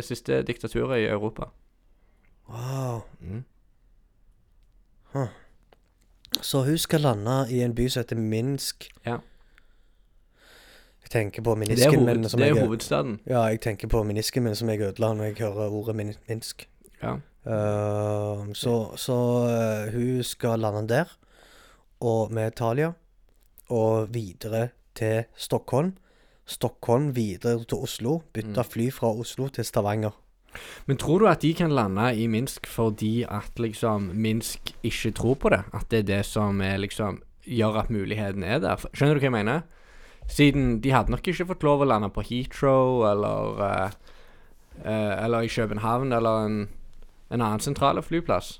siste 0.02 0.42
diktaturet 0.42 0.98
i 0.98 1.06
Europa. 1.08 1.50
Wow. 2.48 3.02
Mm. 3.20 3.44
Så 6.42 6.62
hun 6.64 6.78
skal 6.78 7.00
lande 7.00 7.46
i 7.50 7.60
en 7.62 7.74
by 7.74 7.88
som 7.88 8.00
heter 8.00 8.16
Minsk. 8.16 8.88
Ja. 9.06 9.16
Jeg 11.02 11.10
tenker 11.10 11.42
på 11.42 11.54
menisken 11.54 11.98
hoved, 11.98 12.14
min 12.14 12.28
som 12.28 12.40
det 12.40 12.48
er 12.48 12.54
jeg 12.54 12.66
hovedstaden. 12.66 13.20
Ja, 13.26 13.42
jeg 13.42 13.60
tenker 13.60 13.88
på 13.88 14.02
menisken 14.02 14.42
min 14.42 14.54
som 14.54 14.68
jeg 14.68 14.80
ødela 14.80 15.12
når 15.14 15.24
jeg 15.24 15.34
hører 15.38 15.70
ordet 15.70 15.96
min 15.96 16.14
Minsk. 16.28 16.68
Ja. 17.02 17.16
Eh, 17.46 18.52
så 18.52 18.74
så 18.96 19.18
uh, 19.48 19.92
hun 19.92 20.22
skal 20.22 20.60
lande 20.60 20.88
der, 20.88 21.16
og 22.00 22.32
med 22.32 22.52
Italia, 22.52 22.92
og 23.68 24.14
videre 24.14 24.68
til 24.94 25.24
Stockholm. 25.36 25.94
Stockholm 26.46 27.16
videre 27.16 27.64
til 27.64 27.78
Oslo. 27.78 28.20
Bytte 28.32 28.64
fly 28.64 28.90
fra 28.92 29.12
Oslo 29.12 29.48
til 29.48 29.64
Stavanger. 29.64 30.10
Men 30.86 30.96
tror 30.96 31.18
du 31.18 31.26
at 31.26 31.42
de 31.42 31.54
kan 31.54 31.70
lande 31.70 32.16
i 32.16 32.26
Minsk 32.26 32.66
fordi 32.66 33.22
at 33.22 33.58
liksom 33.58 34.10
Minsk 34.14 34.74
ikke 34.82 35.10
tror 35.10 35.34
på 35.34 35.48
det? 35.48 35.62
At 35.72 35.90
det 35.90 35.98
er 35.98 36.02
det 36.02 36.24
som 36.26 36.60
er 36.60 36.76
liksom 36.76 37.22
gjør 37.46 37.84
at 37.84 37.90
muligheten 37.90 38.42
er 38.42 38.58
der? 38.58 38.76
Skjønner 38.92 39.14
du 39.14 39.20
hva 39.20 39.30
jeg 39.30 39.32
mener? 39.32 39.60
Siden 40.28 40.80
de 40.82 40.90
hadde 40.90 41.10
nok 41.10 41.28
ikke 41.28 41.46
fått 41.46 41.62
lov 41.62 41.82
å 41.82 41.88
lande 41.88 42.10
på 42.10 42.22
Heathrow 42.26 43.06
eller 43.08 43.62
uh, 43.62 43.90
uh, 44.84 45.14
Eller 45.24 45.46
i 45.46 45.48
København 45.48 46.12
eller 46.12 46.46
en, 46.46 46.68
en 47.30 47.40
annen 47.40 47.62
sentrale 47.62 48.02
flyplass. 48.02 48.58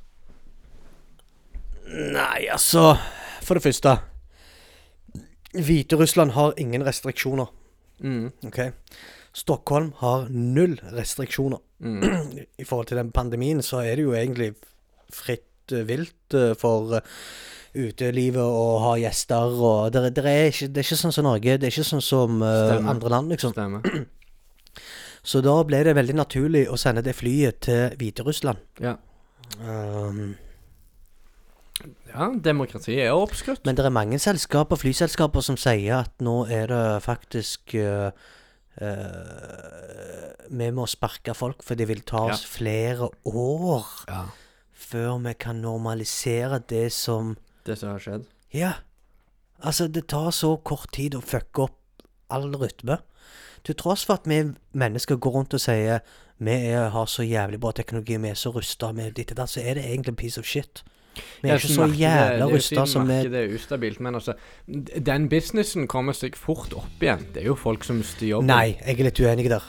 Nei, 1.90 2.46
altså 2.50 2.94
For 3.42 3.59
det 3.59 3.64
første 3.64 3.96
Hviterussland 5.50 6.30
har 6.37 6.52
ingen 6.62 6.85
restriksjoner. 6.87 7.48
Mm. 8.00 8.30
ok? 8.46 8.59
Stockholm 9.35 9.92
har 9.98 10.28
null 10.30 10.76
restriksjoner. 10.94 11.59
Mm. 11.78 12.04
I 12.62 12.64
forhold 12.64 12.87
til 12.87 13.00
den 13.00 13.11
pandemien 13.11 13.62
så 13.62 13.83
er 13.83 13.98
det 13.98 14.04
jo 14.06 14.14
egentlig 14.14 14.52
fritt 15.11 15.74
eh, 15.74 15.83
vilt 15.88 16.35
eh, 16.38 16.54
for 16.59 16.94
eh, 17.00 17.18
utelivet 17.74 18.42
å 18.46 18.78
ha 18.85 18.94
gjester 18.98 19.59
og 19.59 19.92
det, 19.94 20.14
det, 20.14 20.24
er 20.26 20.48
ikke, 20.50 20.70
det 20.70 20.83
er 20.83 20.87
ikke 20.87 21.02
sånn 21.02 21.18
som 21.18 21.26
Norge. 21.26 21.59
Det 21.59 21.66
er 21.66 21.74
ikke 21.74 21.90
sånn 21.90 22.02
som 22.02 22.40
uh, 22.42 22.78
andre 22.90 23.12
land, 23.12 23.35
liksom. 23.35 23.54
Stemmer. 23.54 23.83
Så 25.22 25.40
da 25.44 25.62
ble 25.68 25.83
det 25.85 25.94
veldig 25.98 26.14
naturlig 26.16 26.64
å 26.72 26.78
sende 26.80 27.02
det 27.04 27.14
flyet 27.18 27.61
til 27.66 27.96
Hviterussland. 28.00 28.59
Ja. 28.80 28.94
Um, 29.61 30.37
ja, 32.11 32.28
demokrati 32.44 32.98
er 33.00 33.12
oppskrytt. 33.16 33.64
men 33.64 33.76
det 33.76 33.85
er 33.85 33.90
mange 33.94 34.18
selskaper, 34.20 34.76
flyselskaper 34.80 35.40
som 35.44 35.56
sier 35.61 36.02
at 36.04 36.12
nå 36.24 36.44
er 36.52 36.66
det 36.70 37.02
faktisk 37.04 37.74
uh, 37.80 38.11
uh, 38.80 40.46
Vi 40.50 40.70
må 40.74 40.87
sparke 40.90 41.35
folk, 41.37 41.62
for 41.64 41.74
det 41.78 41.88
vil 41.88 42.02
ta 42.02 42.26
Ja. 42.28 42.35
oss 42.35 42.44
flere 42.44 43.09
år 43.24 43.87
Ja. 44.09 44.24
før 44.74 45.18
vi 45.24 45.35
kan 45.35 45.61
normalisere 45.62 46.59
det 46.68 46.92
som 46.92 47.37
Det 47.66 47.78
som 47.78 47.90
har 47.90 47.98
skjedd. 47.98 48.24
Ja. 48.52 48.72
Altså, 49.62 49.87
det 49.88 50.06
tar 50.09 50.30
så 50.30 50.56
kort 50.64 50.92
tid 50.92 51.14
å 51.14 51.20
fucke 51.20 51.62
opp 51.68 51.76
all 52.30 52.50
rytme. 52.52 52.98
Til 53.64 53.75
tross 53.77 54.05
for 54.09 54.14
at 54.20 54.25
vi 54.31 54.38
mennesker 54.73 55.16
går 55.20 55.31
rundt 55.31 55.55
og 55.55 55.61
sier 55.61 55.99
vi 56.40 56.51
er, 56.70 56.88
har 56.94 57.05
så 57.07 57.23
jævlig 57.23 57.61
bra 57.61 57.73
teknologi, 57.77 58.16
vi 58.16 58.29
er 58.31 58.35
så 58.38 58.51
rusta 58.55 58.92
med 58.96 59.12
ditt 59.18 59.31
og 59.35 59.38
datt, 59.42 59.51
så 59.53 59.61
er 59.61 59.75
det 59.77 59.85
egentlig 59.85 60.09
en 60.14 60.16
piece 60.16 60.40
of 60.40 60.46
shit. 60.49 60.81
Vi 61.42 61.49
er 61.51 61.55
ikke 61.59 61.68
så 61.75 61.87
jævla 61.90 62.46
er 62.46 62.55
rusta 62.55 62.87
som 62.88 63.05
vi 63.09 63.12
Markedet 63.18 63.42
er 63.42 63.55
ustabilt, 63.55 64.01
men 64.01 64.14
altså 64.14 64.33
Den 65.11 65.29
businessen 65.29 65.87
kommer 65.90 66.12
seg 66.16 66.37
fort 66.38 66.73
opp 66.79 67.03
igjen. 67.03 67.27
Det 67.35 67.42
er 67.42 67.46
jo 67.51 67.55
folk 67.59 67.85
som 67.85 67.96
mister 68.01 68.27
jobben. 68.27 68.46
Nei, 68.49 68.79
jeg 68.79 69.01
er 69.01 69.05
litt 69.11 69.20
uenig 69.20 69.51
der. 69.53 69.64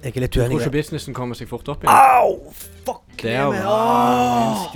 Jeg 0.00 0.16
er 0.16 0.20
litt 0.24 0.32
Du 0.34 0.40
tror 0.40 0.50
ikke 0.58 0.70
businessen 0.80 1.14
kommer 1.14 1.34
seg 1.38 1.48
fort 1.50 1.68
opp 1.68 1.84
igjen? 1.84 1.94
Au! 1.94 2.52
Fuck 2.86 3.02
Det 3.22 3.30
er 3.36 3.42
jo 3.44 3.50
meg. 3.54 3.64
ah, 3.68 4.66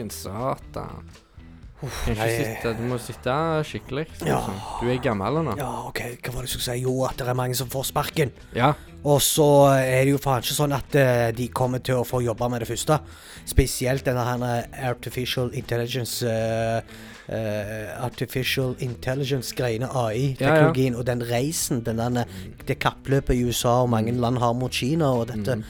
Kan 2.05 2.16
ikke 2.16 2.31
sitte, 2.38 2.73
du 2.79 2.83
må 2.88 2.99
sitte 3.03 3.37
skikkelig. 3.68 4.07
Ja. 4.25 4.40
Liksom. 4.40 4.59
Du 4.81 4.90
er 4.92 4.99
gammel 5.05 5.40
nå. 5.47 5.55
Ja, 5.61 5.70
OK, 5.88 6.03
hva 6.18 6.35
var 6.35 6.44
det 6.44 6.51
jeg 6.51 6.57
skulle 6.57 6.66
si? 6.66 6.83
Jo, 6.85 6.97
at 7.09 7.20
det 7.20 7.31
er 7.31 7.38
mange 7.38 7.57
som 7.59 7.70
får 7.73 7.88
sparken. 7.92 8.35
Ja. 8.57 8.75
Og 9.05 9.20
så 9.20 9.47
er 9.77 10.07
det 10.07 10.14
jo 10.14 10.20
faen 10.23 10.44
ikke 10.44 10.57
sånn 10.57 10.73
at 10.73 10.94
eh, 10.97 11.29
de 11.37 11.51
kommer 11.53 11.83
til 11.85 12.01
å 12.01 12.07
få 12.09 12.23
jobbe 12.25 12.49
med 12.53 12.64
det 12.64 12.70
første. 12.70 12.97
Spesielt 13.44 14.07
denne 14.07 14.25
her 14.25 14.44
eh, 14.49 14.87
artificial 14.88 15.53
intelligence 15.53 16.25
uh, 16.25 16.81
uh, 17.29 18.05
Artificial 18.05 18.73
intelligence-greiene, 18.85 19.90
AI-teknologien, 19.92 20.97
og 20.97 21.05
den 21.09 21.25
reisen, 21.29 21.83
den 21.85 22.01
der, 22.01 22.38
det 22.64 22.79
kappløpet 22.81 23.37
i 23.37 23.44
USA 23.44 23.83
og 23.83 23.92
mange 23.92 24.16
land 24.16 24.40
har 24.40 24.57
mot 24.57 24.73
Kina, 24.73 25.12
og 25.12 25.29
dette 25.33 25.61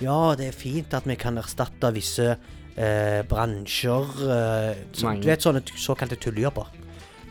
Ja, 0.00 0.34
det 0.34 0.48
er 0.48 0.56
fint 0.56 0.94
at 0.96 1.06
vi 1.06 1.14
kan 1.20 1.38
erstatte 1.38 1.92
visse 1.94 2.34
eh, 2.80 3.20
bransjer 3.28 4.20
eh, 4.26 4.82
så, 4.96 5.14
Du 5.20 5.28
vet 5.28 5.44
sånne 5.44 5.62
såkalte 5.76 6.18
tullejobber. 6.20 6.72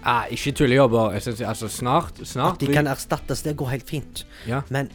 Ah, 0.07 0.29
ikke 0.31 0.53
tullejobber. 0.61 1.17
Jeg 1.17 1.41
altså, 1.43 1.67
snart, 1.67 2.21
snart 2.23 2.59
At 2.59 2.63
de 2.63 2.73
kan 2.73 2.87
erstattes, 2.87 3.43
det 3.43 3.57
går 3.59 3.73
helt 3.73 3.89
fint. 3.89 4.25
Ja. 4.47 4.61
Men 4.69 4.91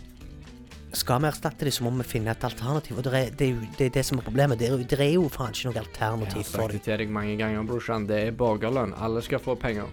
skal 0.95 1.21
vi 1.21 1.29
erstatte 1.29 1.67
dem, 1.67 1.75
så 1.75 1.85
må 1.85 1.91
vi 1.99 2.07
finne 2.09 2.33
et 2.33 2.45
alternativ. 2.47 2.99
Og 2.99 3.05
det 3.05 3.13
er, 3.19 3.31
det 3.35 3.49
er 3.49 3.53
jo 3.53 3.69
det, 3.79 3.87
er 3.91 3.95
det 3.99 4.07
som 4.07 4.19
er 4.19 4.27
problemet. 4.27 4.59
Det 4.59 4.71
er, 4.71 4.79
det 4.79 5.01
er 5.01 5.13
jo 5.17 5.29
faen 5.33 5.53
ikke 5.53 5.69
noe 5.69 5.75
Jeg 5.75 5.83
har 5.83 5.91
alternativ 5.91 6.49
for 6.49 6.63
sagt 6.63 6.79
det 6.79 6.83
til 6.87 7.03
deg 7.03 7.13
mange 7.13 7.37
ganger, 7.41 7.69
brorsan. 7.69 8.09
Det 8.09 8.21
er 8.29 8.35
borgerlønn. 8.39 8.95
Alle 8.97 9.23
skal 9.27 9.43
få 9.43 9.59
penger. 9.61 9.91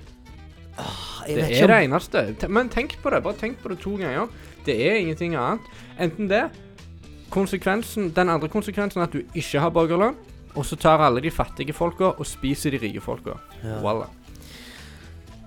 Jeg 1.28 1.36
Det 1.36 1.60
er 1.60 1.64
om... 1.64 1.70
det 1.74 1.84
eneste. 1.84 2.50
Men 2.50 2.70
tenk 2.70 2.98
på 3.02 3.10
det. 3.10 3.24
Bare 3.24 3.38
tenk 3.38 3.60
på 3.62 3.74
det 3.74 3.80
to 3.82 3.98
ganger. 4.00 4.30
Det 4.66 4.78
er 4.88 5.02
ingenting 5.02 5.36
annet. 5.36 5.72
Enten 6.00 6.30
det 6.30 6.50
Konsekvensen, 7.32 8.10
Den 8.16 8.30
andre 8.30 8.50
konsekvensen 8.52 9.00
er 9.00 9.08
at 9.08 9.14
du 9.14 9.22
ikke 9.34 9.60
har 9.60 9.70
borgerlønn, 9.72 10.18
og 10.56 10.66
så 10.66 10.76
tar 10.80 11.00
alle 11.00 11.22
de 11.22 11.32
fattige 11.32 11.74
folka 11.74 12.14
og 12.18 12.26
spiser 12.26 12.72
de 12.72 12.78
rike 12.82 13.02
folka. 13.02 13.38
Ja. 13.64 13.80
Voilà. 13.84 14.08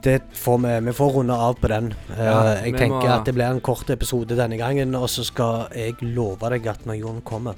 Det 0.04 0.18
får 0.36 0.58
vi, 0.60 0.72
vi 0.86 0.92
får 0.92 1.12
runde 1.14 1.32
av 1.34 1.54
på 1.60 1.68
den. 1.72 1.94
Eh, 2.12 2.24
Ja, 2.24 2.40
jeg 2.60 2.74
tenker 2.76 3.00
må- 3.08 3.14
at 3.14 3.24
det 3.24 3.34
blir 3.34 3.46
en 3.50 3.60
kort 3.60 3.88
episode 3.90 4.36
denne 4.36 4.58
gangen, 4.58 4.94
og 4.94 5.08
så 5.08 5.24
skal 5.24 5.68
jeg 5.74 5.94
love 6.02 6.50
deg 6.50 6.66
at 6.66 6.84
når 6.84 6.98
Jon 7.00 7.22
kommer, 7.22 7.54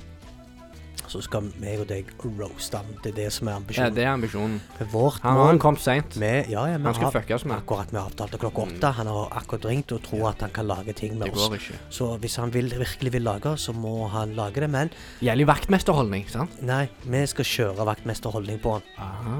så 1.09 1.21
skal 1.23 1.47
meg 1.63 1.81
og 1.83 1.87
deg 1.91 2.09
roaste 2.25 2.77
han. 2.81 2.87
Det 3.03 3.13
er 3.13 3.17
det 3.25 3.27
som 3.33 3.49
er 3.49 3.57
ambisjonen. 3.61 3.89
Ja, 3.91 3.95
det 3.95 4.05
er 4.05 4.13
ambisjonen. 4.13 4.61
Vårt 4.93 5.21
Han, 5.23 5.35
mål 5.39 5.47
han 5.53 5.59
kom 5.63 5.77
seint. 5.77 6.17
ja, 6.19 6.43
ja, 6.51 6.79
Han 6.79 6.95
skal 6.95 7.13
fucke 7.13 7.27
fuckes 7.27 7.45
med. 7.45 7.57
akkurat 7.59 7.93
vi 7.93 7.99
avtalte 7.99 8.39
klokka 8.39 8.63
åtte. 8.67 8.93
Han 8.99 9.07
har 9.07 9.29
akkurat 9.41 9.65
ringt 9.71 9.93
og 9.93 10.03
tror 10.03 10.29
at 10.31 10.41
han 10.41 10.51
kan 10.51 10.67
lage 10.67 10.93
ting 10.95 11.19
med 11.19 11.29
Det 11.29 11.35
oss. 11.37 11.49
går 11.49 11.57
ikke. 11.61 11.79
Så 11.91 12.19
hvis 12.19 12.37
han 12.37 12.53
vil, 12.53 12.71
virkelig 12.79 13.13
vil 13.13 13.23
lage, 13.23 13.57
så 13.59 13.73
må 13.73 14.09
han 14.09 14.35
lage 14.35 14.61
det. 14.61 14.71
Men 14.71 14.91
Gjelder 15.21 15.47
vaktmesterholdning, 15.47 16.29
sant? 16.29 16.63
nei, 16.63 16.89
vi 17.05 17.27
skal 17.27 17.45
kjøre 17.45 17.87
vaktmesterholdning 17.87 18.59
på 18.63 18.73
han. 18.73 18.83
Aha. 18.99 19.37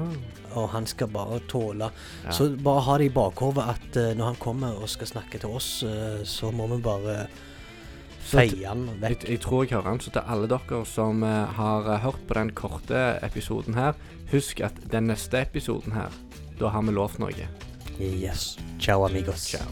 Og 0.55 0.69
han 0.69 0.85
skal 0.85 1.07
bare 1.07 1.39
tåle 1.47 1.91
Ja. 2.25 2.31
Så 2.31 2.49
bare 2.57 2.81
ha 2.81 2.97
det 2.97 3.05
i 3.05 3.13
bakhodet 3.13 3.63
at 3.67 3.97
uh, 3.97 4.13
når 4.17 4.25
han 4.25 4.35
kommer 4.35 4.73
og 4.81 4.89
skal 4.89 5.07
snakke 5.07 5.39
til 5.39 5.49
oss, 5.49 5.83
uh, 5.83 6.23
så 6.23 6.51
må 6.51 6.67
vi 6.67 6.81
bare 6.81 7.27
Så 7.27 7.56
feie 8.27 8.67
han 8.67 8.85
Jeg, 8.87 8.99
vekk. 9.01 9.25
jeg 9.29 9.39
tror 9.43 9.63
jeg 9.63 9.71
hører 9.77 9.89
han. 9.89 9.99
Så 10.03 10.11
til 10.15 10.21
alle 10.27 10.47
dere 10.51 10.81
som 10.85 11.23
uh, 11.23 11.29
har 11.57 11.87
eh, 11.93 12.01
hørt 12.03 12.21
på 12.27 12.33
den 12.37 12.51
korte 12.57 13.05
episoden 13.23 13.73
her, 13.77 13.93
husk 14.31 14.61
at 14.61 14.73
den 14.91 15.07
neste 15.11 15.41
episoden 15.41 15.93
her, 15.97 16.11
da 16.59 16.73
har 16.73 16.81
vi 16.87 16.91
lovt 16.91 17.19
noe. 17.23 17.47
Yes. 17.99 18.57
Ciao, 18.79 19.05
amigos. 19.05 19.47
Ciao. 19.49 19.65